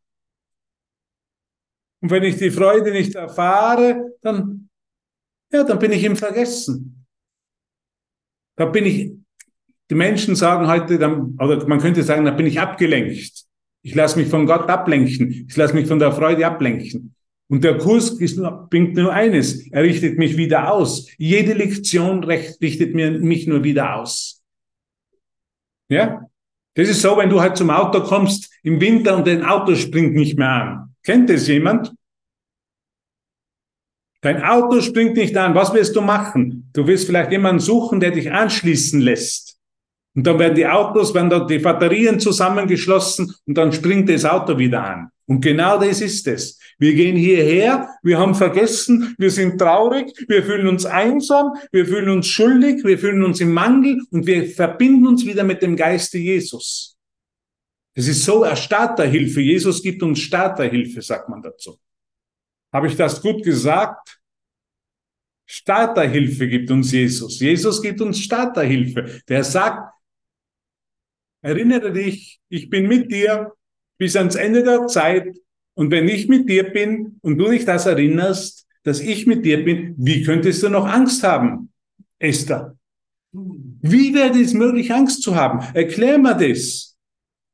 [2.01, 4.69] Und wenn ich die Freude nicht erfahre, dann,
[5.51, 7.07] ja, dann bin ich im Vergessen.
[8.57, 9.13] Da bin ich,
[9.95, 13.45] die Menschen sagen heute, dann, oder man könnte sagen, da bin ich abgelenkt.
[13.83, 15.47] Ich lasse mich von Gott ablenken.
[15.49, 17.15] Ich lasse mich von der Freude ablenken.
[17.49, 19.71] Und der Kurs nur, bringt nur eines.
[19.71, 21.09] Er richtet mich wieder aus.
[21.17, 24.43] Jede Lektion richtet mir, mich nur wieder aus.
[25.89, 26.27] Ja?
[26.75, 30.15] Das ist so, wenn du halt zum Auto kommst im Winter und dein Auto springt
[30.15, 30.95] nicht mehr an.
[31.05, 31.95] Kennt das jemand?
[34.23, 35.55] Dein Auto springt nicht an.
[35.55, 36.69] Was wirst du machen?
[36.73, 39.44] Du wirst vielleicht jemanden suchen, der dich anschließen lässt.
[40.15, 44.57] Und dann werden die Autos, werden dort die Batterien zusammengeschlossen und dann springt das Auto
[44.57, 45.11] wieder an.
[45.27, 46.59] Und genau das ist es.
[46.79, 52.11] Wir gehen hierher, wir haben vergessen, wir sind traurig, wir fühlen uns einsam, wir fühlen
[52.11, 56.19] uns schuldig, wir fühlen uns im Mangel und wir verbinden uns wieder mit dem Geiste
[56.19, 56.97] Jesus.
[57.95, 59.41] Das ist so eine Starterhilfe.
[59.41, 61.79] Jesus gibt uns Starterhilfe, sagt man dazu.
[62.73, 64.21] Habe ich das gut gesagt?
[65.47, 67.39] Starterhilfe gibt uns Jesus.
[67.39, 69.21] Jesus gibt uns Starterhilfe.
[69.29, 69.94] Der sagt,
[71.45, 73.53] erinnere dich, ich bin mit dir
[73.99, 75.37] bis ans Ende der Zeit.
[75.75, 79.65] Und wenn ich mit dir bin und du dich das erinnerst, dass ich mit dir
[79.65, 81.71] bin, wie könntest du noch Angst haben,
[82.19, 82.77] Esther?
[83.33, 85.61] Wie wäre es möglich, Angst zu haben?
[85.75, 86.97] Erklär mir das.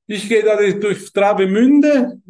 [0.07, 2.21] Ich gehe da durch Travemünde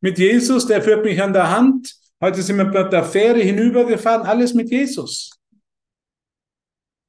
[0.00, 1.94] mit Jesus, der führt mich an der Hand.
[2.20, 5.30] Heute sind wir bei der Fähre hinübergefahren, alles mit Jesus.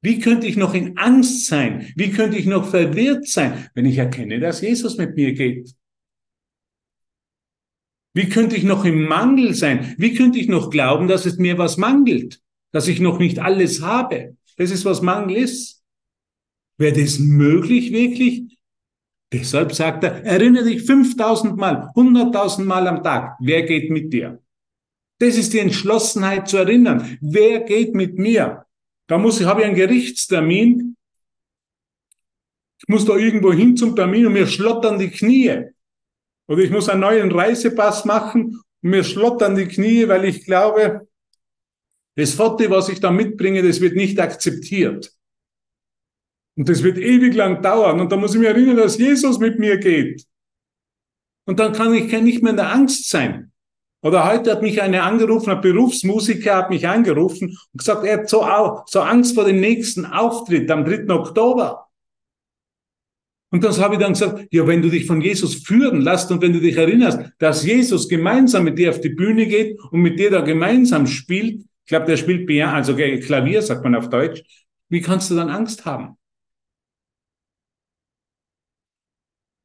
[0.04, 1.92] Wie könnte ich noch in Angst sein?
[1.96, 5.74] Wie könnte ich noch verwirrt sein, wenn ich erkenne, dass Jesus mit mir geht?
[8.14, 9.96] Wie könnte ich noch im Mangel sein?
[9.98, 12.42] Wie könnte ich noch glauben, dass es mir was mangelt?
[12.72, 14.36] Dass ich noch nicht alles habe?
[14.58, 15.82] Das ist, was Mangel ist.
[16.78, 18.60] Wäre das möglich wirklich?
[19.32, 23.38] Deshalb sagt er, erinnere dich 5000 Mal, 100.000 Mal am Tag.
[23.40, 24.44] Wer geht mit dir?
[25.20, 27.18] Das ist die Entschlossenheit zu erinnern.
[27.22, 28.66] Wer geht mit mir?
[29.08, 30.96] Da muss ich, habe ich einen Gerichtstermin.
[32.80, 35.70] Ich muss da irgendwo hin zum Termin und mir schlottern die Knie.
[36.48, 41.08] Oder ich muss einen neuen Reisepass machen und mir schlottern die Knie, weil ich glaube,
[42.16, 45.14] das Foto, was ich da mitbringe, das wird nicht akzeptiert.
[46.56, 48.00] Und das wird ewig lang dauern.
[48.02, 50.26] Und da muss ich mir erinnern, dass Jesus mit mir geht.
[51.46, 53.53] Und dann kann ich nicht mehr in der Angst sein.
[54.04, 58.30] Oder heute hat mich eine angerufen, ein Berufsmusiker hat mich angerufen und gesagt, er hat
[58.30, 58.46] so,
[58.86, 61.10] so Angst vor dem nächsten Auftritt am 3.
[61.10, 61.88] Oktober.
[63.50, 66.42] Und das habe ich dann gesagt, ja, wenn du dich von Jesus führen lässt und
[66.42, 70.20] wenn du dich erinnerst, dass Jesus gemeinsam mit dir auf die Bühne geht und mit
[70.20, 74.42] dir da gemeinsam spielt, ich glaube, der spielt Piano, also Klavier, sagt man auf Deutsch,
[74.90, 76.18] wie kannst du dann Angst haben?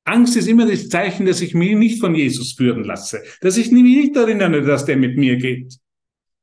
[0.08, 3.70] Angst ist immer das Zeichen, dass ich mich nicht von Jesus führen lasse, dass ich
[3.70, 5.78] mich nicht erinnere, dass der mit mir geht,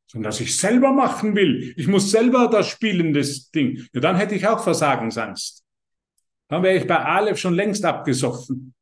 [0.07, 1.73] sondern dass ich selber machen will.
[1.75, 3.87] Ich muss selber das spielen, das Ding.
[3.93, 5.63] Ja, dann hätte ich auch Versagensangst.
[6.47, 8.73] Dann wäre ich bei Aleph schon längst abgesoffen.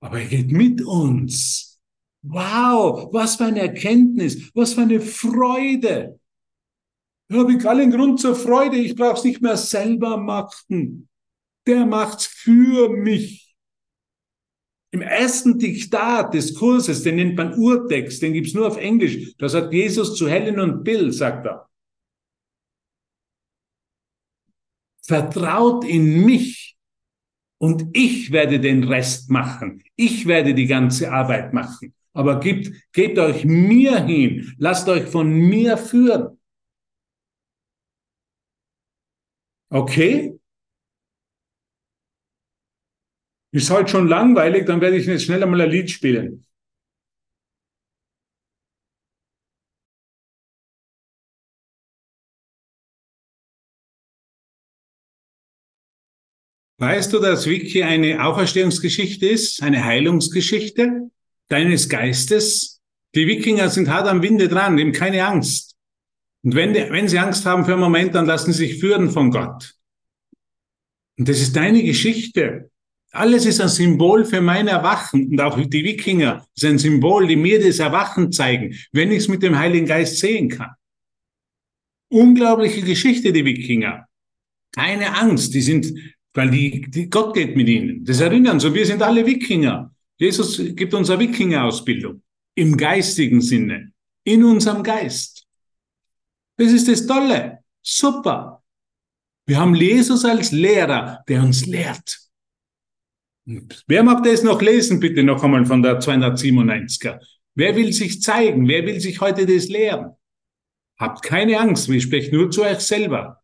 [0.00, 1.80] Aber er geht mit uns.
[2.22, 6.20] Wow, was für eine Erkenntnis, was für eine Freude.
[7.28, 8.76] Da habe ich allen Grund zur Freude.
[8.76, 11.08] Ich brauche es nicht mehr selber machen
[11.66, 13.54] der macht's für mich.
[14.90, 19.34] Im ersten Diktat des Kurses, den nennt man Urtext, den gibt's nur auf Englisch.
[19.38, 21.68] Da sagt Jesus zu Helen und Bill, sagt er.
[25.02, 26.76] Vertraut in mich
[27.58, 29.82] und ich werde den Rest machen.
[29.96, 31.94] Ich werde die ganze Arbeit machen.
[32.12, 34.54] Aber gebt, gebt euch mir hin.
[34.58, 36.38] Lasst euch von mir führen.
[39.70, 40.33] Okay?
[43.54, 46.44] Ist halt schon langweilig, dann werde ich jetzt schnell einmal ein Lied spielen.
[56.78, 61.12] Weißt du, dass Wiki eine Auferstehungsgeschichte ist, eine Heilungsgeschichte
[61.48, 62.82] deines Geistes?
[63.14, 65.76] Die Wikinger sind hart am Winde dran, nehmen keine Angst.
[66.42, 69.12] Und wenn, die, wenn sie Angst haben für einen Moment, dann lassen sie sich führen
[69.12, 69.76] von Gott.
[71.16, 72.72] Und das ist deine Geschichte.
[73.14, 77.36] Alles ist ein Symbol für mein Erwachen und auch die Wikinger ist ein Symbol, die
[77.36, 80.70] mir das Erwachen zeigen, wenn ich es mit dem Heiligen Geist sehen kann.
[82.08, 84.08] Unglaubliche Geschichte, die Wikinger.
[84.72, 85.94] Keine Angst, die sind,
[86.32, 88.04] weil die, die Gott geht mit ihnen.
[88.04, 89.94] Das erinnern so, wir sind alle Wikinger.
[90.16, 92.20] Jesus gibt uns eine Wikinger-Ausbildung
[92.56, 93.92] im geistigen Sinne,
[94.24, 95.46] in unserem Geist.
[96.56, 97.60] Das ist das Tolle.
[97.80, 98.60] Super.
[99.46, 102.24] Wir haben Jesus als Lehrer, der uns lehrt.
[103.46, 107.20] Wer mag das noch lesen, bitte noch einmal von der 297er?
[107.54, 108.66] Wer will sich zeigen?
[108.66, 110.12] Wer will sich heute das lehren?
[110.98, 113.42] Habt keine Angst, wir sprechen nur zu euch selber.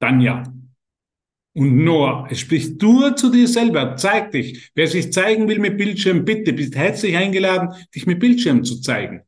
[0.00, 0.44] Tanja
[1.56, 3.96] und Noah, es spricht nur zu dir selber.
[3.96, 4.70] Zeig dich.
[4.74, 9.22] Wer sich zeigen will mit Bildschirm, bitte, bist herzlich eingeladen, dich mit Bildschirm zu zeigen.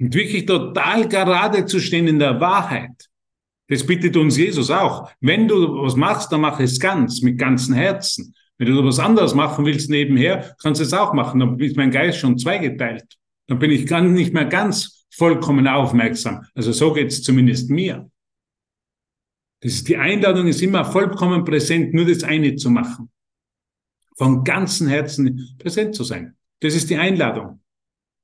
[0.00, 3.10] Und wirklich total gerade zu stehen in der Wahrheit.
[3.68, 5.10] Das bittet uns Jesus auch.
[5.20, 8.34] Wenn du was machst, dann mach es ganz, mit ganzem Herzen.
[8.58, 11.40] Wenn du was anderes machen willst nebenher, kannst du es auch machen.
[11.40, 13.04] Dann ist mein Geist schon zweigeteilt.
[13.48, 16.46] Dann bin ich ganz, nicht mehr ganz vollkommen aufmerksam.
[16.54, 18.10] Also so geht es zumindest mir.
[19.60, 23.10] Das ist die Einladung ist immer vollkommen präsent, nur das eine zu machen.
[24.16, 26.36] Von ganzem Herzen präsent zu sein.
[26.60, 27.62] Das ist die Einladung.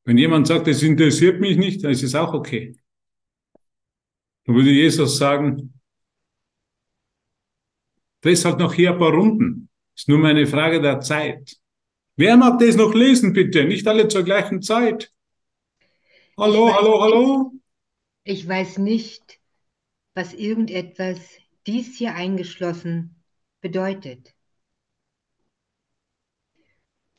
[0.04, 2.76] Wenn jemand sagt, das interessiert mich nicht, dann ist es auch okay.
[4.44, 5.80] Dann würde Jesus sagen,
[8.20, 9.61] drehst halt noch hier ein paar Runden.
[9.96, 11.56] Ist nur meine Frage der Zeit.
[12.16, 13.64] Wer mag das noch lesen, bitte?
[13.64, 15.12] Nicht alle zur gleichen Zeit.
[16.36, 17.52] Hallo, hallo, hallo.
[18.24, 19.40] Ich weiß nicht,
[20.14, 21.18] was irgendetwas,
[21.66, 23.22] dies hier eingeschlossen,
[23.60, 24.34] bedeutet.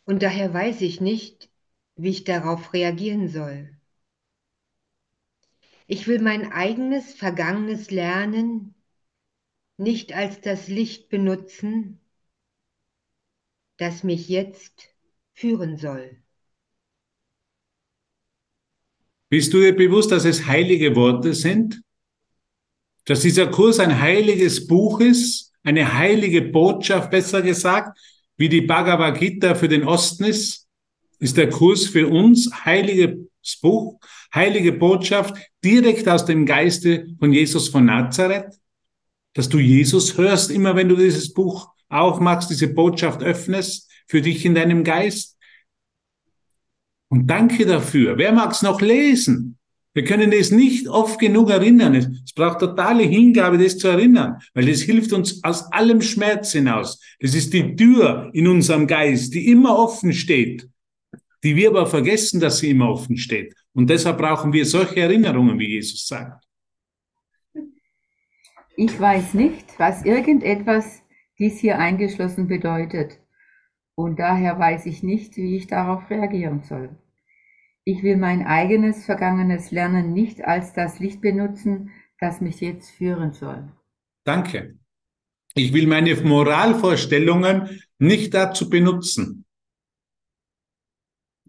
[0.06, 1.50] Und daher weiß ich nicht,
[1.96, 3.70] wie ich darauf reagieren soll.
[5.88, 8.74] Ich will mein eigenes vergangenes Lernen
[9.78, 12.00] nicht als das Licht benutzen,
[13.78, 14.90] das mich jetzt
[15.34, 16.18] führen soll.
[19.30, 21.82] Bist du dir bewusst, dass es heilige Worte sind?
[23.06, 27.98] Dass dieser Kurs ein heiliges Buch ist, eine heilige Botschaft, besser gesagt,
[28.38, 30.68] wie die Bhagavad Gita für den Osten ist,
[31.20, 34.00] ist der Kurs für uns heiliges Buch,
[34.34, 38.60] heilige Botschaft direkt aus dem Geiste von Jesus von Nazareth,
[39.34, 44.46] dass du Jesus hörst, immer wenn du dieses Buch aufmachst, diese Botschaft öffnest für dich
[44.46, 45.38] in deinem Geist.
[47.10, 48.18] Und danke dafür.
[48.18, 49.58] Wer mag es noch lesen?
[49.94, 51.94] Wir können es nicht oft genug erinnern.
[51.94, 57.00] Es braucht totale Hingabe, das zu erinnern, weil das hilft uns aus allem Schmerz hinaus.
[57.20, 60.68] Das ist die Tür in unserem Geist, die immer offen steht,
[61.44, 63.54] die wir aber vergessen, dass sie immer offen steht.
[63.74, 66.44] Und deshalb brauchen wir solche Erinnerungen, wie Jesus sagt.
[68.76, 71.03] Ich weiß nicht, was irgendetwas
[71.40, 73.20] dies hier eingeschlossen bedeutet.
[73.96, 76.98] Und daher weiß ich nicht, wie ich darauf reagieren soll.
[77.86, 83.34] Ich will mein eigenes vergangenes Lernen nicht als das Licht benutzen, das mich jetzt führen
[83.34, 83.72] soll.
[84.24, 84.78] Danke.
[85.56, 89.46] Ich will meine Moralvorstellungen nicht dazu benutzen.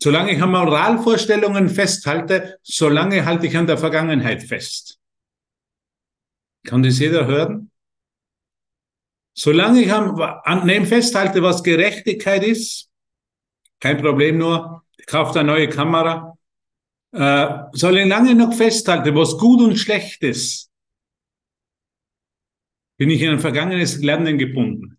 [0.03, 5.01] Solange ich an Moralvorstellungen festhalte, solange halte ich an der Vergangenheit fest.
[6.67, 7.71] Kann das jeder hören?
[9.35, 12.91] Solange ich an dem festhalte, was Gerechtigkeit ist,
[13.81, 16.39] kein Problem nur, kauft eine neue Kamera,
[17.13, 20.71] äh, soll ich noch festhalten, was gut und schlecht ist,
[22.97, 24.99] bin ich in ein vergangenes Lernen gebunden.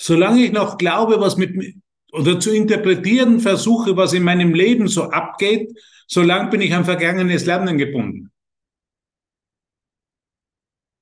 [0.00, 1.76] Solange ich noch glaube, was mit
[2.12, 5.70] oder zu interpretieren versuche, was in meinem Leben so abgeht,
[6.06, 8.32] solange bin ich an vergangenes Lernen gebunden.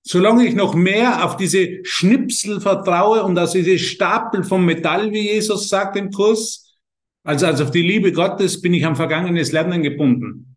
[0.09, 5.33] Solange ich noch mehr auf diese Schnipsel vertraue und auf diese Stapel vom Metall, wie
[5.33, 6.79] Jesus sagt im Kurs,
[7.25, 10.57] also, also auf die Liebe Gottes bin ich am vergangenes Lernen gebunden.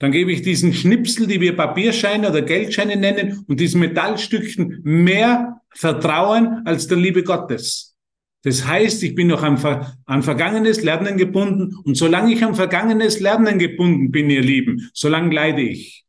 [0.00, 5.60] Dann gebe ich diesen Schnipsel, die wir Papierscheine oder Geldscheine nennen, und diesen Metallstückchen mehr
[5.70, 7.96] Vertrauen als der Liebe Gottes.
[8.42, 13.20] Das heißt, ich bin noch an, an vergangenes Lernen gebunden und solange ich an vergangenes
[13.20, 16.07] Lernen gebunden bin, ihr Lieben, solange leide ich.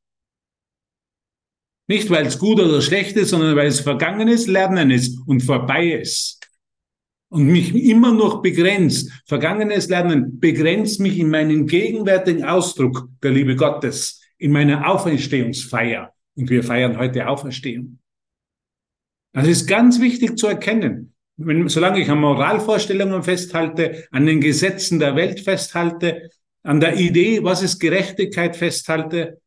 [1.89, 5.93] Nicht, weil es gut oder schlecht ist, sondern weil es vergangenes Lernen ist und vorbei
[5.93, 6.39] ist
[7.29, 9.11] und mich immer noch begrenzt.
[9.25, 16.13] Vergangenes Lernen begrenzt mich in meinen gegenwärtigen Ausdruck der Liebe Gottes, in meiner Auferstehungsfeier.
[16.35, 17.97] Und wir feiern heute Auferstehung.
[19.33, 21.15] Das ist ganz wichtig zu erkennen.
[21.37, 26.29] Wenn, solange ich an Moralvorstellungen festhalte, an den Gesetzen der Welt festhalte,
[26.61, 29.41] an der Idee, was ist Gerechtigkeit festhalte,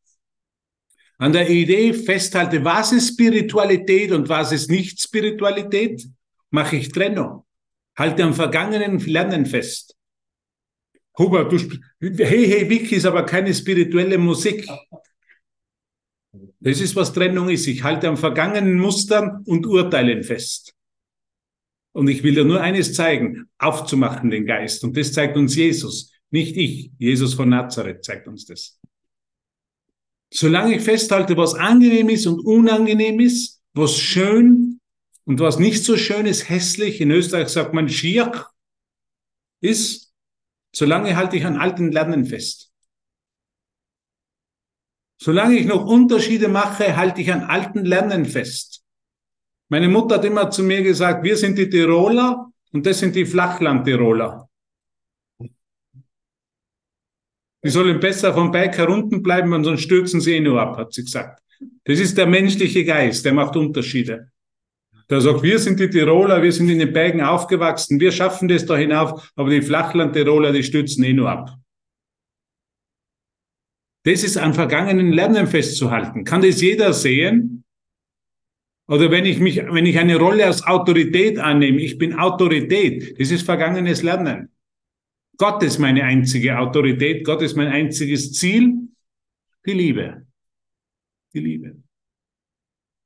[1.23, 6.05] an der Idee festhalte, was ist Spiritualität und was ist nicht Spiritualität,
[6.51, 7.45] mache ich Trennung.
[7.97, 9.95] Halte am vergangenen Lernen fest.
[11.17, 11.59] Hubert, du,
[12.01, 14.67] hey, hey, Vicky ist aber keine spirituelle Musik.
[16.59, 17.69] Das ist, was Trennung ist.
[17.69, 20.75] Ich halte am vergangenen Mustern und Urteilen fest.
[21.93, 24.83] Und ich will dir nur eines zeigen, aufzumachen den Geist.
[24.83, 26.91] Und das zeigt uns Jesus, nicht ich.
[26.99, 28.82] Jesus von Nazareth zeigt uns das.
[30.35, 34.81] Solange ich festhalte, was angenehm ist und unangenehm ist, was schön
[35.25, 38.47] und was nicht so schön ist, hässlich, in Österreich sagt man schier,
[39.61, 40.15] ist,
[40.75, 42.73] solange halte ich an alten Lernen fest.
[45.21, 48.83] Solange ich noch Unterschiede mache, halte ich an alten Lernen fest.
[49.69, 53.27] Meine Mutter hat immer zu mir gesagt, wir sind die Tiroler und das sind die
[53.27, 54.49] Flachland-Tiroler.
[57.65, 61.05] Die sollen besser vom Berg herunten bleiben, sonst stürzen sie eh nur ab, hat sie
[61.05, 61.41] gesagt.
[61.85, 64.31] Das ist der menschliche Geist, der macht Unterschiede.
[65.09, 68.67] Der sagt, wir sind die Tiroler, wir sind in den Bergen aufgewachsen, wir schaffen das
[68.67, 71.57] da hinauf, aber die Flachland-Tiroler, die stürzen eh nur ab.
[74.05, 76.25] Das ist an vergangenen Lernen festzuhalten.
[76.25, 77.63] Kann das jeder sehen?
[78.89, 83.31] Oder wenn ich mich, wenn ich eine Rolle als Autorität annehme, ich bin Autorität, das
[83.31, 84.51] ist vergangenes Lernen.
[85.39, 88.89] Gott ist meine einzige Autorität, Gott ist mein einziges Ziel,
[89.67, 90.27] die Liebe.
[91.35, 91.83] Die Liebe.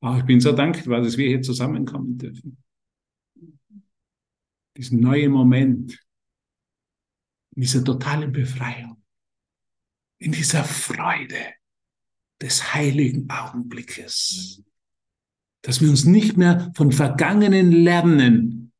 [0.00, 2.58] Oh, ich bin so dankbar, dass wir hier zusammenkommen dürfen.
[4.76, 5.98] Diesen neuen Moment,
[7.52, 9.02] dieser totalen Befreiung
[10.18, 11.54] in dieser Freude
[12.40, 14.62] des heiligen Augenblickes,
[15.62, 18.72] dass wir uns nicht mehr von vergangenen Lernen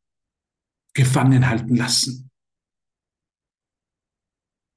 [0.93, 2.26] gefangen halten lassen,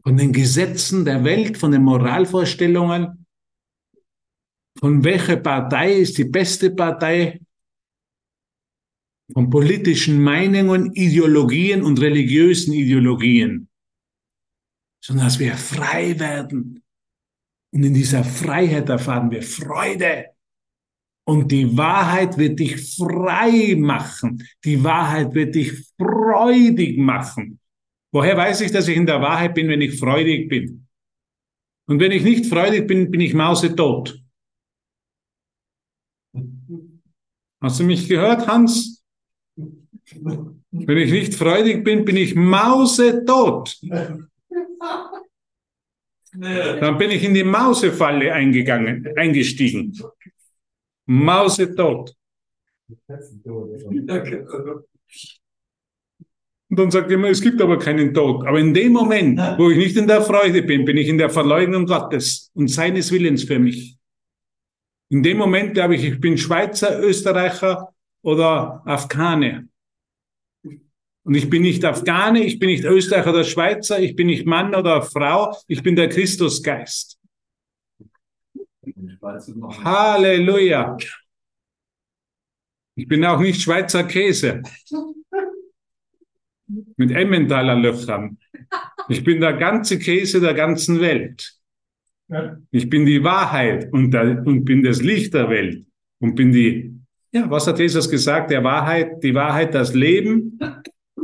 [0.09, 3.27] von den Gesetzen der Welt, von den Moralvorstellungen,
[4.79, 7.39] von welcher Partei ist die beste Partei,
[9.31, 13.69] von politischen Meinungen, Ideologien und religiösen Ideologien
[14.99, 16.83] sondern dass wir frei werden.
[17.71, 20.25] Und in dieser Freiheit erfahren wir Freude.
[21.25, 24.43] Und die Wahrheit wird dich frei machen.
[24.65, 27.58] Die Wahrheit wird dich freudig machen.
[28.11, 30.87] Woher weiß ich, dass ich in der Wahrheit bin, wenn ich freudig bin?
[31.85, 34.19] Und wenn ich nicht freudig bin, bin ich mausetot.
[37.61, 39.03] Hast du mich gehört, Hans?
[40.71, 43.77] Wenn ich nicht freudig bin, bin ich mausetot.
[46.31, 49.97] Dann bin ich in die Mausefalle eingegangen, eingestiegen.
[51.05, 52.15] Mause tot.
[56.69, 58.45] Und dann sagt immer, es gibt aber keinen Tod.
[58.45, 61.31] Aber in dem Moment, wo ich nicht in der Freude bin, bin ich in der
[61.31, 63.97] Verleugnung Gottes und seines Willens für mich.
[65.09, 67.91] In dem Moment glaube ich, ich bin Schweizer, Österreicher
[68.21, 69.67] oder Afghane.
[71.23, 74.75] Und ich bin nicht Afghane, ich bin nicht Österreicher oder Schweizer, ich bin nicht Mann
[74.75, 77.17] oder Frau, ich bin der Christusgeist.
[79.83, 80.97] Halleluja.
[82.95, 84.61] Ich bin auch nicht Schweizer Käse
[86.97, 88.37] mit Emmentaler Löchern.
[89.07, 91.55] Ich bin der ganze Käse der ganzen Welt.
[92.71, 95.85] Ich bin die Wahrheit und, der, und bin das Licht der Welt
[96.19, 96.93] und bin die,
[97.31, 98.51] ja, was hat Jesus gesagt?
[98.51, 100.59] Der Wahrheit, die Wahrheit, das Leben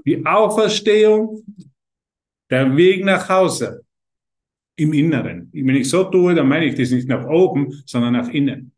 [0.06, 1.43] die Auferstehung,
[2.50, 3.84] der Weg nach Hause
[4.78, 5.50] im Inneren.
[5.52, 8.72] Wenn ich so tue, dann meine ich das nicht nach oben, sondern nach innen.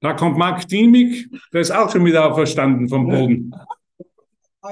[0.00, 3.54] Da kommt Mark Diemig, der ist auch schon wieder auferstanden vom Boden.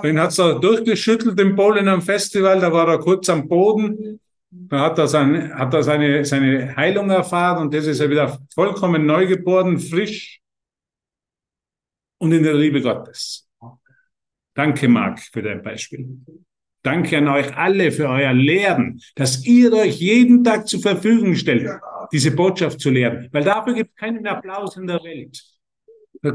[0.01, 4.21] Den hat er durchgeschüttelt im Polen am Festival, da war er kurz am Boden,
[4.51, 8.39] da hat er, sein, hat er seine, seine Heilung erfahren und das ist er wieder
[8.55, 10.41] vollkommen neugeboren, frisch
[12.19, 13.49] und in der Liebe Gottes.
[14.55, 16.19] Danke, Marc, für dein Beispiel.
[16.83, 21.69] Danke an euch alle für euer Lehren, dass ihr euch jeden Tag zur Verfügung stellt,
[22.13, 23.29] diese Botschaft zu lehren.
[23.33, 25.43] Weil dafür gibt es keinen Applaus in der Welt.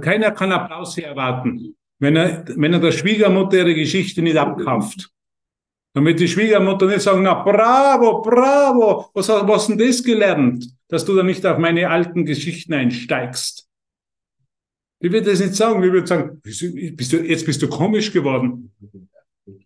[0.01, 5.10] Keiner kann Applaus hier erwarten, wenn er, wenn er der Schwiegermutter ihre Geschichte nicht abkauft.
[5.93, 11.06] Damit die Schwiegermutter nicht sagen, na bravo, bravo, was, was hast denn das gelernt, dass
[11.06, 13.68] du da nicht auf meine alten Geschichten einsteigst?
[15.02, 15.82] Die wird das nicht sagen.
[15.82, 16.62] Die wird sagen, bist
[17.14, 18.72] du, jetzt bist du komisch geworden.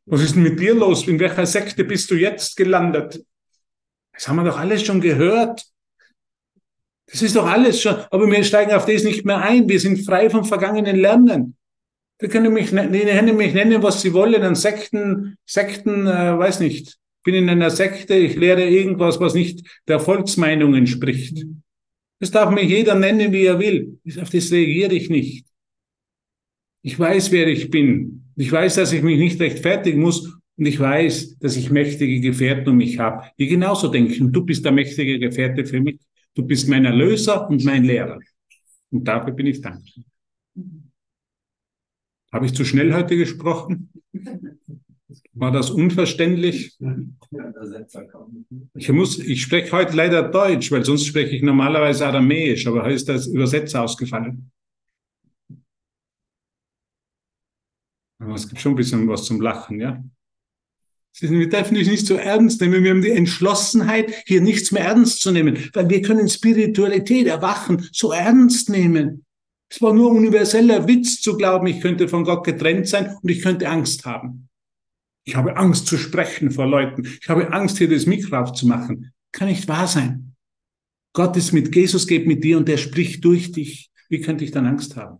[0.05, 1.07] Was ist denn mit dir los?
[1.07, 3.25] In welcher Sekte bist du jetzt gelandet?
[4.13, 5.65] Das haben wir doch alles schon gehört.
[7.07, 9.67] Das ist doch alles schon, aber wir steigen auf das nicht mehr ein.
[9.67, 11.57] Wir sind frei vom vergangenen Lernen.
[12.21, 16.59] Die können mich, die können mich nennen, was sie wollen, an Sekten, Sekten, äh, weiß
[16.59, 16.87] nicht.
[16.87, 21.45] Ich bin in einer Sekte, ich lehre irgendwas, was nicht der Volksmeinung entspricht.
[22.19, 23.99] Das darf mir jeder nennen, wie er will.
[24.19, 25.45] Auf das reagiere ich nicht.
[26.83, 28.25] Ich weiß, wer ich bin.
[28.35, 30.31] Ich weiß, dass ich mich nicht rechtfertigen muss.
[30.57, 34.31] Und ich weiß, dass ich mächtige Gefährten um mich habe, die genauso denken.
[34.31, 35.99] Du bist der mächtige Gefährte für mich.
[36.35, 38.19] Du bist mein Erlöser und mein Lehrer.
[38.91, 40.03] Und dafür bin ich dankbar.
[42.31, 43.89] Habe ich zu schnell heute gesprochen?
[45.33, 46.77] War das unverständlich?
[48.75, 52.95] Ich muss, ich spreche heute leider Deutsch, weil sonst spreche ich normalerweise Aramäisch, aber heute
[52.95, 54.51] ist das Übersetzer ausgefallen.
[58.19, 60.03] Aber es gibt schon ein bisschen was zum Lachen, ja?
[61.19, 62.83] Wir dürfen dich nicht so ernst nehmen.
[62.83, 67.85] Wir haben die Entschlossenheit, hier nichts mehr ernst zu nehmen, weil wir können Spiritualität, Erwachen
[67.91, 69.25] so ernst nehmen.
[69.71, 73.41] Es war nur universeller Witz zu glauben, ich könnte von Gott getrennt sein und ich
[73.41, 74.49] könnte Angst haben.
[75.23, 77.07] Ich habe Angst zu sprechen vor Leuten.
[77.21, 79.13] Ich habe Angst, hier das Mikro aufzumachen.
[79.31, 80.35] Kann nicht wahr sein.
[81.13, 83.89] Gott ist mit Jesus, geht mit dir und der spricht durch dich.
[84.09, 85.19] Wie könnte ich dann Angst haben?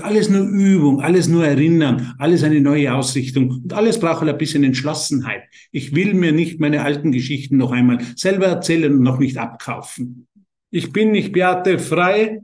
[0.00, 4.64] Alles nur Übung, alles nur Erinnern, alles eine neue Ausrichtung und alles braucht ein bisschen
[4.64, 5.42] Entschlossenheit.
[5.70, 10.26] Ich will mir nicht meine alten Geschichten noch einmal selber erzählen und noch nicht abkaufen.
[10.70, 12.40] Ich bin nicht Beate frei,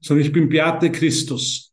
[0.00, 1.72] sondern ich bin Beate Christus.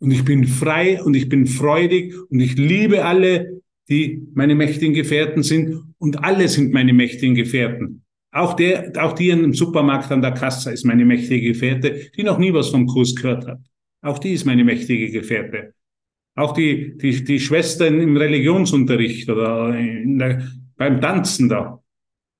[0.00, 4.94] Und ich bin frei und ich bin freudig und ich liebe alle, die meine mächtigen
[4.94, 8.02] Gefährten sind und alle sind meine mächtigen Gefährten.
[8.32, 12.38] Auch der, auch die im Supermarkt an der Kasse ist meine mächtige Gefährte, die noch
[12.38, 13.60] nie was vom Kurs gehört hat.
[14.02, 15.74] Auch die ist meine mächtige Gefährte.
[16.34, 21.80] Auch die, die, die Schwestern im Religionsunterricht oder der, beim Tanzen da.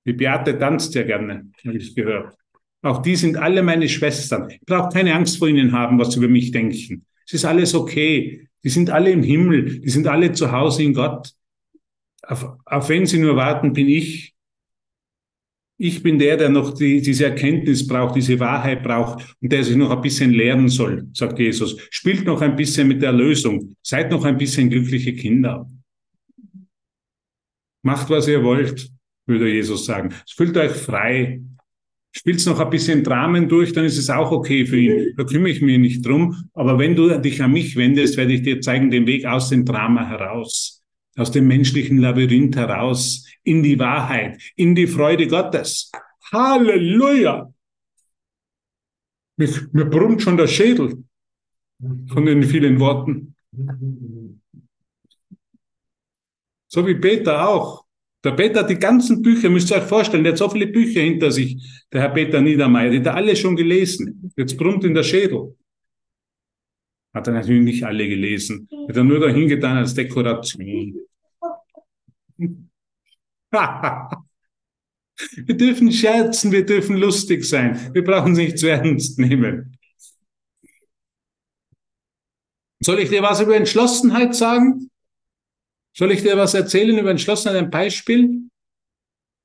[0.05, 2.35] Die Beate tanzt ja gerne, habe ich gehört.
[2.85, 4.51] Auch die sind alle meine Schwestern.
[4.51, 7.07] Ich brauche keine Angst vor ihnen haben, was sie über mich denken.
[7.27, 8.47] Es ist alles okay.
[8.63, 9.81] Die sind alle im Himmel.
[9.81, 11.31] Die sind alle zu Hause in Gott.
[12.23, 14.35] Auf, auf wen sie nur warten, bin ich.
[15.79, 19.77] Ich bin der, der noch die, diese Erkenntnis braucht, diese Wahrheit braucht und der sich
[19.77, 21.77] noch ein bisschen lernen soll, sagt Jesus.
[21.91, 23.75] Spielt noch ein bisschen mit der Lösung.
[23.83, 25.67] Seid noch ein bisschen glückliche Kinder.
[27.83, 28.91] Macht, was ihr wollt,
[29.27, 30.15] würde Jesus sagen.
[30.29, 31.41] Fühlt euch frei
[32.17, 35.15] spielst noch ein bisschen Dramen durch, dann ist es auch okay für ihn.
[35.17, 36.49] Da kümmere ich mich nicht drum.
[36.55, 39.65] Aber wenn du dich an mich wendest, werde ich dir zeigen den Weg aus dem
[39.65, 40.83] Drama heraus,
[41.17, 45.91] aus dem menschlichen Labyrinth heraus, in die Wahrheit, in die Freude Gottes.
[46.33, 47.53] Halleluja!
[49.37, 51.05] Mir, mir brummt schon der Schädel
[52.07, 53.35] von den vielen Worten.
[56.69, 57.84] So wie Peter auch.
[58.25, 61.03] Der Peter hat die ganzen Bücher, müsst ihr euch vorstellen, der hat so viele Bücher
[61.03, 64.33] hinter sich, der Herr Peter Niedermeyer, die hat er alle schon gelesen.
[64.35, 65.55] Jetzt brummt in der Schädel.
[67.13, 68.67] Hat er natürlich nicht alle gelesen.
[68.89, 70.97] Hat er nur dahin getan als Dekoration.
[75.47, 77.91] wir dürfen scherzen, wir dürfen lustig sein.
[77.93, 79.77] Wir brauchen es nicht zu ernst nehmen.
[82.81, 84.91] Soll ich dir was über Entschlossenheit sagen?
[85.97, 88.49] Soll ich dir was erzählen über ein Beispiel?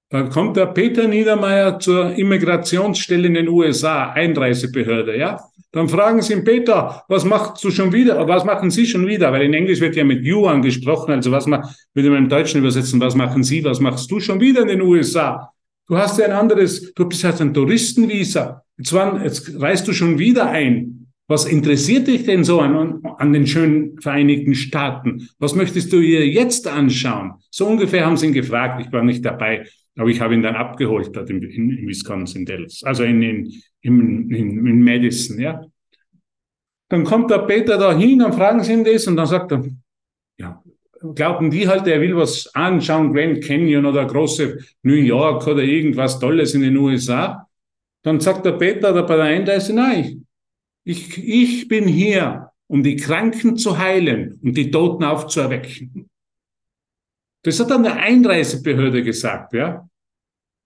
[0.09, 5.39] Da kommt der Peter Niedermeyer zur Immigrationsstelle in den USA, Einreisebehörde, ja?
[5.71, 8.27] Dann fragen sie ihn, Peter, was machst du schon wieder?
[8.27, 9.31] Was machen Sie schon wieder?
[9.31, 12.61] Weil in Englisch wird ja mit you angesprochen, also was man, würde man im Deutschen
[12.61, 15.53] übersetzen, was machen Sie, was machst du schon wieder in den USA?
[15.87, 18.63] Du hast ja ein anderes, du bist halt ein Touristenvisa.
[18.77, 20.98] Jetzt, wann, jetzt reist du schon wieder ein.
[21.29, 25.29] Was interessiert dich denn so an, an den schönen Vereinigten Staaten?
[25.37, 27.33] Was möchtest du dir jetzt anschauen?
[27.51, 28.83] So ungefähr haben sie ihn gefragt.
[28.83, 29.63] Ich war nicht dabei,
[29.95, 33.53] aber ich habe ihn dann abgeholt dort in, in, in Wisconsin Dells, also in, in,
[33.81, 35.61] in, in Madison, ja.
[36.89, 39.63] Dann kommt der Peter da hin, dann fragen sie ihn das und dann sagt er,
[40.39, 40.63] ja,
[41.13, 46.19] glauben die halt, er will was anschauen, Grand Canyon oder große New York oder irgendwas
[46.19, 47.47] Tolles in den USA.
[48.01, 50.25] Dann sagt der Peter da bei der Einreise, nein,
[50.89, 56.09] ich, ich bin hier, um die Kranken zu heilen und die Toten aufzuerwecken.
[57.43, 59.87] Das hat dann der Einreisebehörde gesagt, ja.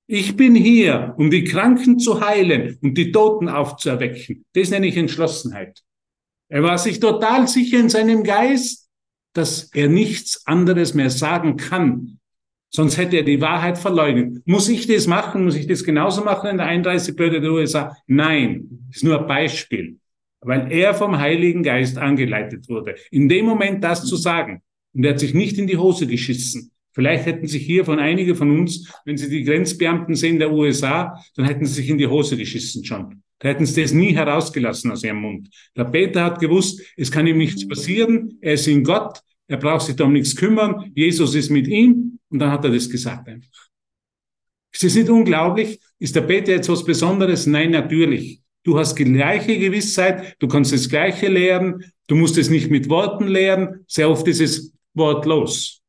[0.07, 4.45] Ich bin hier, um die Kranken zu heilen und die Toten aufzuerwecken.
[4.53, 5.81] Das nenne ich Entschlossenheit.
[6.49, 8.89] Er war sich total sicher in seinem Geist,
[9.33, 12.19] dass er nichts anderes mehr sagen kann.
[12.69, 14.41] Sonst hätte er die Wahrheit verleugnet.
[14.45, 15.43] Muss ich das machen?
[15.43, 17.95] Muss ich das genauso machen in der Einreisebehörde der USA?
[18.07, 19.99] Nein, das ist nur ein Beispiel
[20.43, 24.61] weil er vom Heiligen Geist angeleitet wurde, in dem Moment das zu sagen.
[24.93, 26.71] Und er hat sich nicht in die Hose geschissen.
[26.91, 31.19] Vielleicht hätten sich hier von einige von uns, wenn sie die Grenzbeamten sehen der USA,
[31.35, 33.23] dann hätten sie sich in die Hose geschissen schon.
[33.39, 35.49] Da hätten sie das nie herausgelassen aus ihrem Mund.
[35.75, 39.87] Der Peter hat gewusst, es kann ihm nichts passieren, er ist in Gott, er braucht
[39.87, 43.27] sich da um nichts kümmern, Jesus ist mit ihm und dann hat er das gesagt
[43.27, 43.67] einfach.
[44.71, 45.79] Ist das nicht unglaublich?
[45.99, 47.45] Ist der Peter jetzt was Besonderes?
[47.45, 48.42] Nein, natürlich.
[48.63, 52.89] Du hast die gleiche Gewissheit, du kannst das Gleiche lehren, du musst es nicht mit
[52.89, 53.83] Worten lehren.
[53.87, 55.81] Sehr oft ist es wortlos.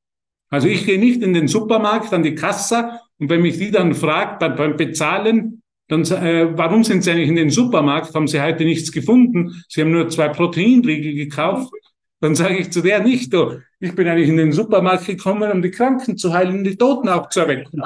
[0.51, 3.95] Also ich gehe nicht in den Supermarkt an die Kasse und wenn mich die dann
[3.95, 8.15] fragt beim, Bezahlen, dann äh, warum sind Sie eigentlich in den Supermarkt?
[8.15, 9.63] Haben Sie heute nichts gefunden?
[9.69, 11.73] Sie haben nur zwei Proteinriegel gekauft.
[12.21, 15.61] Dann sage ich zu der nicht, du, ich bin eigentlich in den Supermarkt gekommen, um
[15.61, 17.83] die Kranken zu heilen die Toten aufzuerwecken.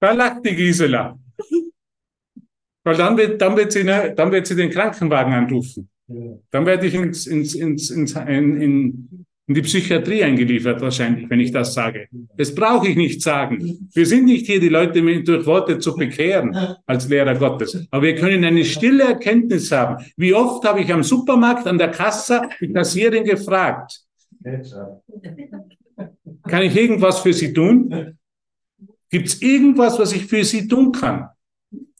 [0.00, 1.18] Da lacht die Gisela.
[2.84, 5.88] Weil dann wird, dann wird, sie, dann wird sie den Krankenwagen anrufen.
[6.50, 11.40] Dann werde ich ins, ins, ins, ins, in, in, in die Psychiatrie eingeliefert, wahrscheinlich, wenn
[11.40, 12.08] ich das sage.
[12.36, 13.88] Das brauche ich nicht sagen.
[13.92, 17.86] Wir sind nicht hier, die Leute durch Worte zu bekehren als Lehrer Gottes.
[17.90, 20.04] Aber wir können eine stille Erkenntnis haben.
[20.16, 24.00] Wie oft habe ich am Supermarkt an der Kasse die Kassierin gefragt,
[26.48, 28.16] kann ich irgendwas für Sie tun?
[29.10, 31.28] Gibt es irgendwas, was ich für Sie tun kann?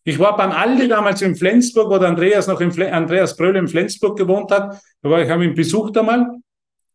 [0.04, 3.56] Ich war beim Aldi damals in Flensburg, wo der Andreas noch in Fle Andreas Bröll
[3.56, 4.80] in Flensburg gewohnt hat.
[5.02, 6.30] Da war ich, habe ihn besucht einmal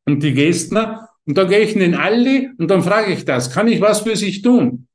[0.06, 1.10] und die Gestner.
[1.26, 4.02] Und dann gehe ich in den Aldi und dann frage ich das, kann ich was
[4.02, 4.88] für sich tun?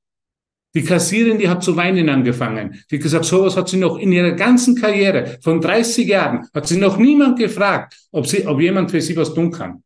[0.74, 2.82] Die Kassierin, die hat zu weinen angefangen.
[2.90, 6.66] Die hat gesagt, sowas hat sie noch in ihrer ganzen Karriere von 30 Jahren, hat
[6.66, 9.82] sie noch niemand gefragt, ob, sie, ob jemand für sie was tun kann.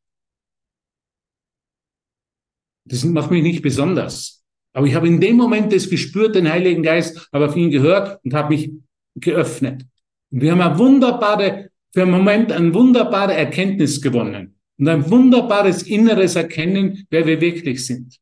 [2.85, 4.40] Das macht mich nicht besonders.
[4.73, 8.25] Aber ich habe in dem Moment das gespürt, den Heiligen Geist, habe auf ihn gehört
[8.25, 8.71] und habe mich
[9.17, 9.85] geöffnet.
[10.31, 15.83] Und wir haben eine wunderbare, für einen Moment eine wunderbare Erkenntnis gewonnen und ein wunderbares
[15.83, 18.17] inneres Erkennen, wer wir wirklich sind.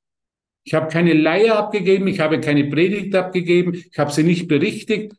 [0.64, 5.14] Ich habe keine Leier abgegeben, ich habe keine Predigt abgegeben, ich habe sie nicht berichtigt,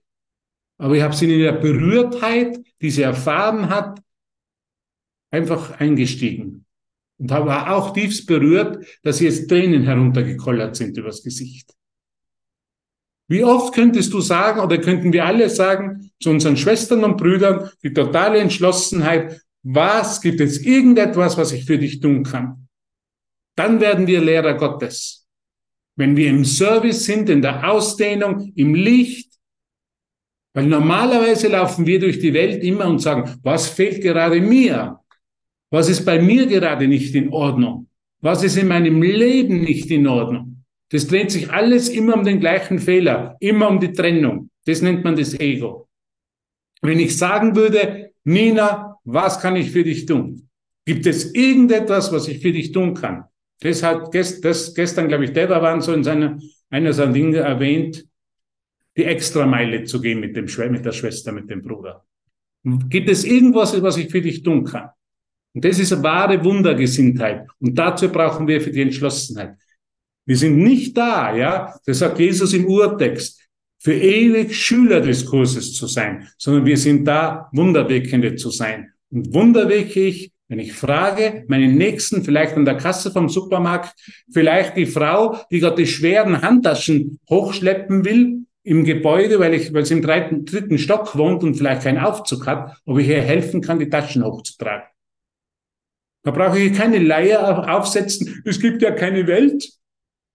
[0.78, 4.00] aber ich habe sie in der Berührtheit, die sie erfahren hat,
[5.32, 6.66] einfach eingestiegen
[7.20, 11.74] und war auch tiefst berührt, dass jetzt Tränen heruntergekollert sind übers Gesicht.
[13.28, 17.70] Wie oft könntest du sagen, oder könnten wir alle sagen, zu unseren Schwestern und Brüdern,
[17.84, 22.68] die totale Entschlossenheit, was gibt es irgendetwas, was ich für dich tun kann?
[23.56, 25.28] Dann werden wir Lehrer Gottes.
[25.96, 29.34] Wenn wir im Service sind, in der Ausdehnung, im Licht,
[30.54, 35.00] weil normalerweise laufen wir durch die Welt immer und sagen, was fehlt gerade mir?
[35.72, 37.88] Was ist bei mir gerade nicht in Ordnung?
[38.22, 40.64] Was ist in meinem Leben nicht in Ordnung?
[40.90, 44.50] Das dreht sich alles immer um den gleichen Fehler, immer um die Trennung.
[44.66, 45.88] Das nennt man das Ego.
[46.82, 50.50] Wenn ich sagen würde, Nina, was kann ich für dich tun?
[50.86, 53.26] Gibt es irgendetwas, was ich für dich tun kann?
[53.60, 56.40] Das hat gest, das gestern, glaube ich, Deva waren so in seiner,
[56.70, 58.06] einer seiner Dinge erwähnt,
[58.98, 62.04] die Extrameile zu gehen mit dem, mit der Schwester, mit dem Bruder.
[62.64, 64.90] Gibt es irgendwas, was ich für dich tun kann?
[65.54, 67.48] Und das ist eine wahre Wundergesinntheit.
[67.60, 69.56] Und dazu brauchen wir für die Entschlossenheit.
[70.26, 73.40] Wir sind nicht da, ja, das sagt Jesus im Urtext,
[73.80, 78.92] für ewig Schüler des Kurses zu sein, sondern wir sind da, Wunderwirkende zu sein.
[79.10, 83.94] Und Wunder wirke ich, wenn ich frage, meinen Nächsten, vielleicht an der Kasse vom Supermarkt,
[84.32, 89.86] vielleicht die Frau, die gerade die schweren Handtaschen hochschleppen will im Gebäude, weil ich, weil
[89.86, 93.62] sie im dritten, dritten Stock wohnt und vielleicht keinen Aufzug hat, ob ich ihr helfen
[93.62, 94.84] kann, die Taschen hochzutragen.
[96.30, 98.44] Da brauche ich keine Leier aufsetzen.
[98.46, 99.68] Es gibt ja keine Welt.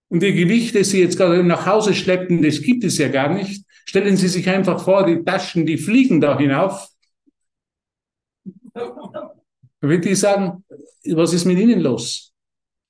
[0.09, 3.33] Und die Gewichte, die Sie jetzt gerade nach Hause schleppen, das gibt es ja gar
[3.33, 3.63] nicht.
[3.85, 6.89] Stellen Sie sich einfach vor, die Taschen, die fliegen da hinauf.
[8.73, 9.31] Da
[9.79, 10.65] wird die sagen,
[11.05, 12.33] was ist mit Ihnen los?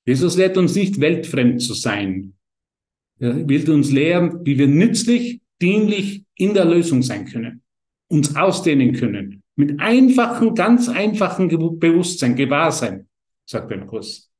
[0.04, 2.34] Jesus lehrt uns nicht, weltfremd zu sein.
[3.20, 7.62] Er will uns lehren, wie wir nützlich, dienlich in der Lösung sein können,
[8.08, 11.48] uns ausdehnen können, mit einfachen, ganz einfachen
[11.78, 13.08] Bewusstsein, Gewahrsein,
[13.46, 14.30] sagt der Kurs.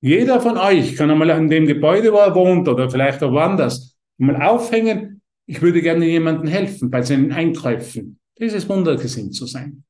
[0.00, 3.96] Jeder von euch kann einmal an dem Gebäude, wo er wohnt oder vielleicht auch woanders,
[4.18, 8.20] mal aufhängen, ich würde gerne jemandem helfen bei seinen Einkäufen.
[8.36, 9.84] Das ist wundergesinnt zu sein.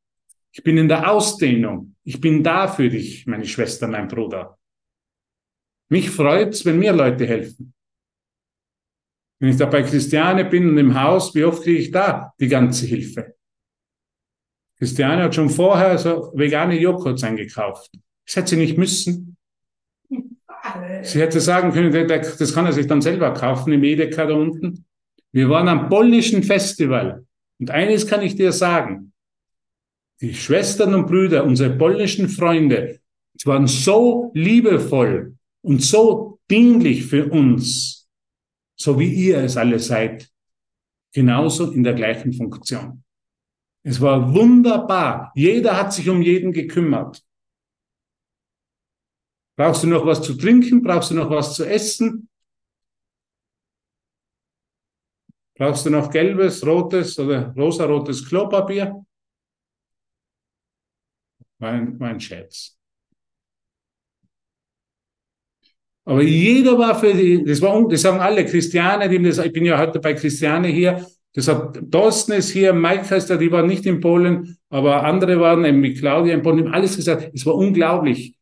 [0.53, 1.97] Ich bin in der Ausdehnung.
[2.05, 4.57] Ich bin da für dich, meine Schwester, mein Bruder.
[5.89, 7.74] Mich freut's, wenn mir Leute helfen.
[9.45, 12.49] Wenn ich da bei Christiane bin und im Haus, wie oft kriege ich da die
[12.49, 13.35] ganze Hilfe?
[14.79, 17.91] Christiane hat schon vorher so vegane Joghurts eingekauft.
[18.25, 19.37] Das hätte sie nicht müssen.
[21.03, 24.87] Sie hätte sagen können, das kann er sich dann selber kaufen im Edeka da unten.
[25.31, 27.27] Wir waren am polnischen Festival.
[27.59, 29.13] Und eines kann ich dir sagen.
[30.23, 32.99] Die Schwestern und Brüder, unsere polnischen Freunde,
[33.45, 38.04] waren so liebevoll und so dienlich für uns
[38.77, 40.31] so wie ihr es alle seid,
[41.13, 43.05] genauso in der gleichen Funktion.
[43.83, 45.31] Es war wunderbar.
[45.35, 47.23] Jeder hat sich um jeden gekümmert.
[49.57, 50.83] Brauchst du noch was zu trinken?
[50.83, 52.29] Brauchst du noch was zu essen?
[55.57, 59.07] Brauchst du noch gelbes, rotes oder rosarotes Klopapier?
[61.59, 62.77] Mein, mein Scherz.
[66.05, 69.65] Aber jeder war für die, das, war, das sagen alle Christiane, die das, ich bin
[69.65, 73.67] ja heute bei Christiane hier, das hat, Thorsten ist hier, Mike heißt er, die waren
[73.67, 77.31] nicht in Polen, aber andere waren eben mit Claudia in Polen, die haben alles gesagt,
[77.35, 78.37] es war unglaublich.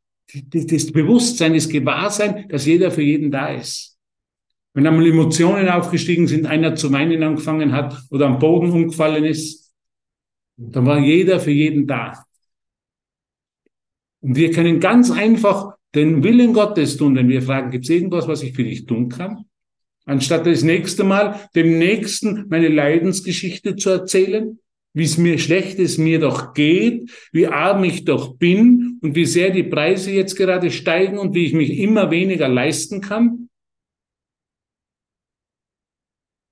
[0.49, 3.99] Das Bewusstsein, das Gewahrsein, dass jeder für jeden da ist.
[4.75, 9.73] Wenn einmal Emotionen aufgestiegen sind, einer zu weinen angefangen hat oder am Boden umgefallen ist,
[10.57, 12.25] dann war jeder für jeden da.
[14.21, 18.29] Und wir können ganz einfach den Willen Gottes tun, wenn wir fragen, gibt es irgendwas,
[18.29, 19.45] was ich für dich tun kann?
[20.05, 24.59] Anstatt das nächste Mal dem Nächsten meine Leidensgeschichte zu erzählen,
[24.95, 29.25] wie es mir schlecht es mir doch geht, wie arm ich doch bin und wie
[29.25, 33.49] sehr die Preise jetzt gerade steigen und wie ich mich immer weniger leisten kann.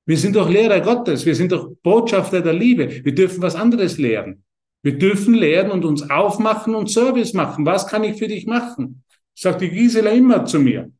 [0.07, 3.05] Wir sind doch Lehrer Gottes, wir sind doch Botschafter der Liebe.
[3.05, 4.43] Wir dürfen was anderes lehren.
[4.83, 7.67] Wir dürfen lehren und uns aufmachen und Service machen.
[7.67, 9.05] Was kann ich für dich machen?
[9.35, 10.91] Sagt die Gisela immer zu mir.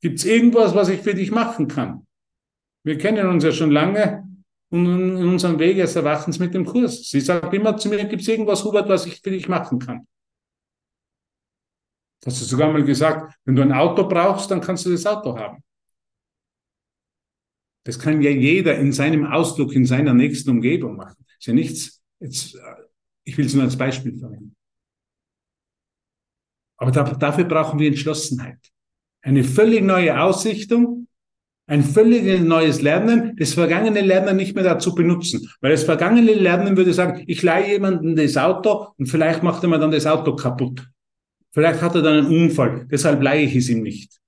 [0.00, 2.06] Gibt es irgendwas, was ich für dich machen kann?
[2.84, 4.26] Wir kennen uns ja schon lange
[4.70, 7.08] und in unserem Weg des Erwachens mit dem Kurs.
[7.08, 10.06] Sie sagt immer zu mir, gibt es irgendwas, Hubert, was ich für dich machen kann?
[12.24, 15.36] Hast du sogar mal gesagt, wenn du ein Auto brauchst, dann kannst du das Auto
[15.36, 15.62] haben.
[17.84, 21.24] Das kann ja jeder in seinem Ausdruck, in seiner nächsten Umgebung machen.
[21.38, 22.58] Ist ja nichts, jetzt,
[23.24, 24.54] ich will es nur als Beispiel verwenden.
[26.80, 28.58] Aber da, dafür brauchen wir Entschlossenheit.
[29.22, 31.06] Eine völlig neue Ausrichtung,
[31.66, 35.48] ein völlig neues Lernen, das vergangene Lernen nicht mehr dazu benutzen.
[35.60, 39.68] Weil das vergangene Lernen würde sagen, ich leihe jemandem das Auto und vielleicht macht er
[39.68, 40.88] mir dann das Auto kaputt.
[41.52, 44.18] Vielleicht hat er dann einen Unfall, deshalb leihe ich es ihm nicht.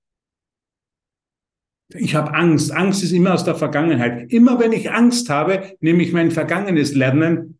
[1.95, 2.71] Ich habe Angst.
[2.71, 4.31] Angst ist immer aus der Vergangenheit.
[4.31, 7.59] Immer wenn ich Angst habe, nehme ich mein vergangenes Lernen,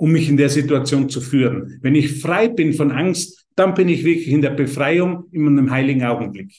[0.00, 1.78] um mich in der Situation zu führen.
[1.82, 5.70] Wenn ich frei bin von Angst, dann bin ich wirklich in der Befreiung in einem
[5.70, 6.50] heiligen Augenblick.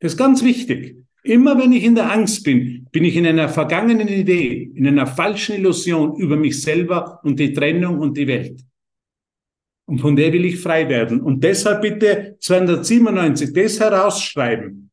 [0.00, 0.96] Das ist ganz wichtig.
[1.22, 5.06] Immer wenn ich in der Angst bin, bin ich in einer vergangenen Idee, in einer
[5.06, 8.58] falschen Illusion über mich selber und die Trennung und die Welt.
[9.84, 11.20] Und von der will ich frei werden.
[11.20, 14.90] Und deshalb bitte 297 das herausschreiben.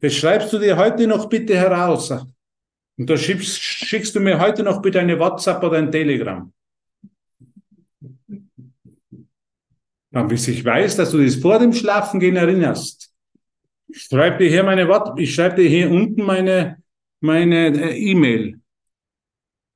[0.00, 2.12] Das schreibst du dir heute noch bitte heraus.
[2.12, 6.52] Und da schickst, schickst du mir heute noch bitte eine WhatsApp oder ein Telegram.
[10.10, 13.12] Dann bis ich weiß, dass du das vor dem Schlafengehen erinnerst.
[13.88, 16.82] Ich schreibe dir hier meine Wort, ich schreibe dir hier unten meine,
[17.20, 18.60] meine äh, E-Mail.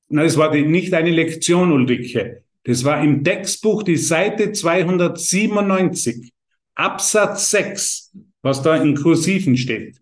[0.07, 2.43] Nein, das war die, nicht eine Lektion, Ulrike.
[2.63, 6.31] Das war im Textbuch die Seite 297,
[6.75, 8.11] Absatz 6,
[8.43, 9.99] was da in Kursiven steht.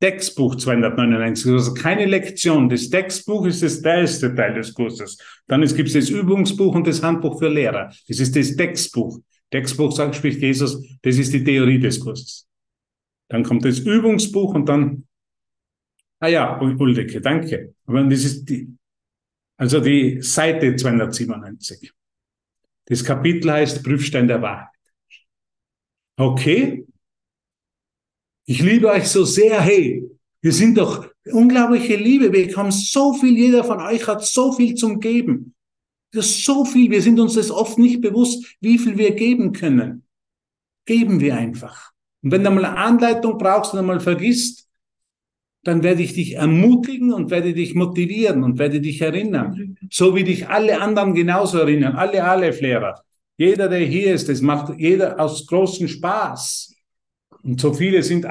[0.00, 2.68] Textbuch 299, also keine Lektion.
[2.68, 5.18] Das Textbuch ist das erste Teil des Kurses.
[5.46, 7.92] Dann gibt es das Übungsbuch und das Handbuch für Lehrer.
[8.08, 9.20] Das ist das Textbuch.
[9.52, 12.47] Textbuch sagt, spricht Jesus, das ist die Theorie des Kurses.
[13.28, 15.06] Dann kommt das Übungsbuch und dann,
[16.20, 17.74] ah ja, Uldeke, danke.
[17.86, 18.74] Aber das ist die,
[19.56, 21.92] also die Seite 297.
[22.86, 24.68] Das Kapitel heißt Prüfstein der Wahrheit.
[26.16, 26.86] Okay,
[28.46, 30.02] ich liebe euch so sehr, hey,
[30.40, 34.74] wir sind doch unglaubliche Liebe, wir bekommen so viel, jeder von euch hat so viel
[34.74, 35.54] zum Geben.
[36.12, 39.52] Das ist so viel, wir sind uns das oft nicht bewusst, wie viel wir geben
[39.52, 40.06] können.
[40.86, 41.92] Geben wir einfach.
[42.22, 44.68] Und wenn du mal eine Anleitung brauchst und einmal vergisst,
[45.62, 49.76] dann werde ich dich ermutigen und werde dich motivieren und werde dich erinnern.
[49.90, 53.02] So wie dich alle anderen genauso erinnern, alle Aleph-Lehrer.
[53.36, 56.74] Jeder, der hier ist, das macht jeder aus großem Spaß.
[57.42, 58.26] Und so viele sind,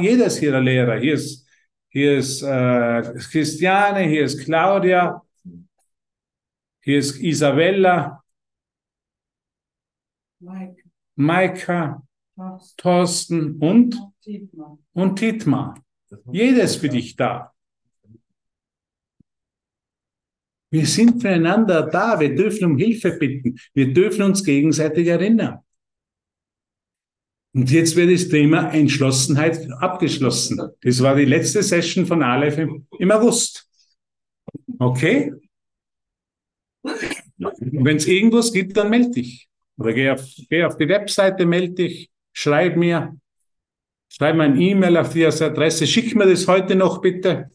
[0.00, 0.98] jeder ist hier der Lehrer.
[0.98, 1.46] Hier ist,
[1.88, 5.22] hier ist äh, Christiane, hier ist Claudia,
[6.80, 8.22] hier ist Isabella,
[10.40, 10.82] Mike.
[11.16, 12.00] Maika,
[12.76, 13.96] Thorsten und,
[14.92, 15.74] und Titmar.
[16.30, 17.52] Jeder ist für dich da.
[20.70, 22.20] Wir sind füreinander da.
[22.20, 23.58] Wir dürfen um Hilfe bitten.
[23.72, 25.60] Wir dürfen uns gegenseitig erinnern.
[27.54, 30.60] Und jetzt wird das Thema Entschlossenheit abgeschlossen.
[30.82, 33.68] Das war die letzte Session von Aleph im August.
[34.78, 35.32] Okay?
[36.82, 39.48] Wenn es irgendwas gibt, dann melde dich.
[39.78, 43.16] Oder geh auf, geh auf die Webseite, melde dich, schreib mir,
[44.08, 47.50] schreib mir ein E-Mail auf die Adresse, schick mir das heute noch bitte.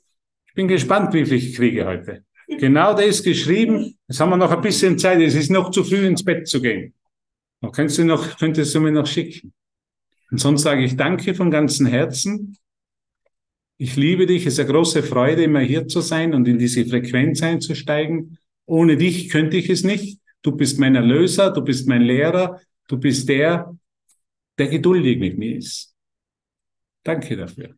[0.45, 2.25] Ich bin gespannt, wie viel ich kriege heute.
[2.47, 3.97] Genau das geschrieben.
[4.07, 5.21] Jetzt haben wir noch ein bisschen Zeit.
[5.21, 6.93] Es ist noch zu früh ins Bett zu gehen.
[7.61, 9.53] Dann könntest du noch, könntest du mir noch schicken.
[10.29, 12.57] Und sonst sage ich danke von ganzem Herzen.
[13.77, 14.45] Ich liebe dich.
[14.45, 18.37] Es ist eine große Freude, immer hier zu sein und in diese Frequenz einzusteigen.
[18.65, 20.19] Ohne dich könnte ich es nicht.
[20.41, 22.59] Du bist mein Erlöser, du bist mein Lehrer,
[22.89, 23.73] du bist der,
[24.57, 25.95] der geduldig mit mir ist.
[27.03, 27.75] Danke dafür.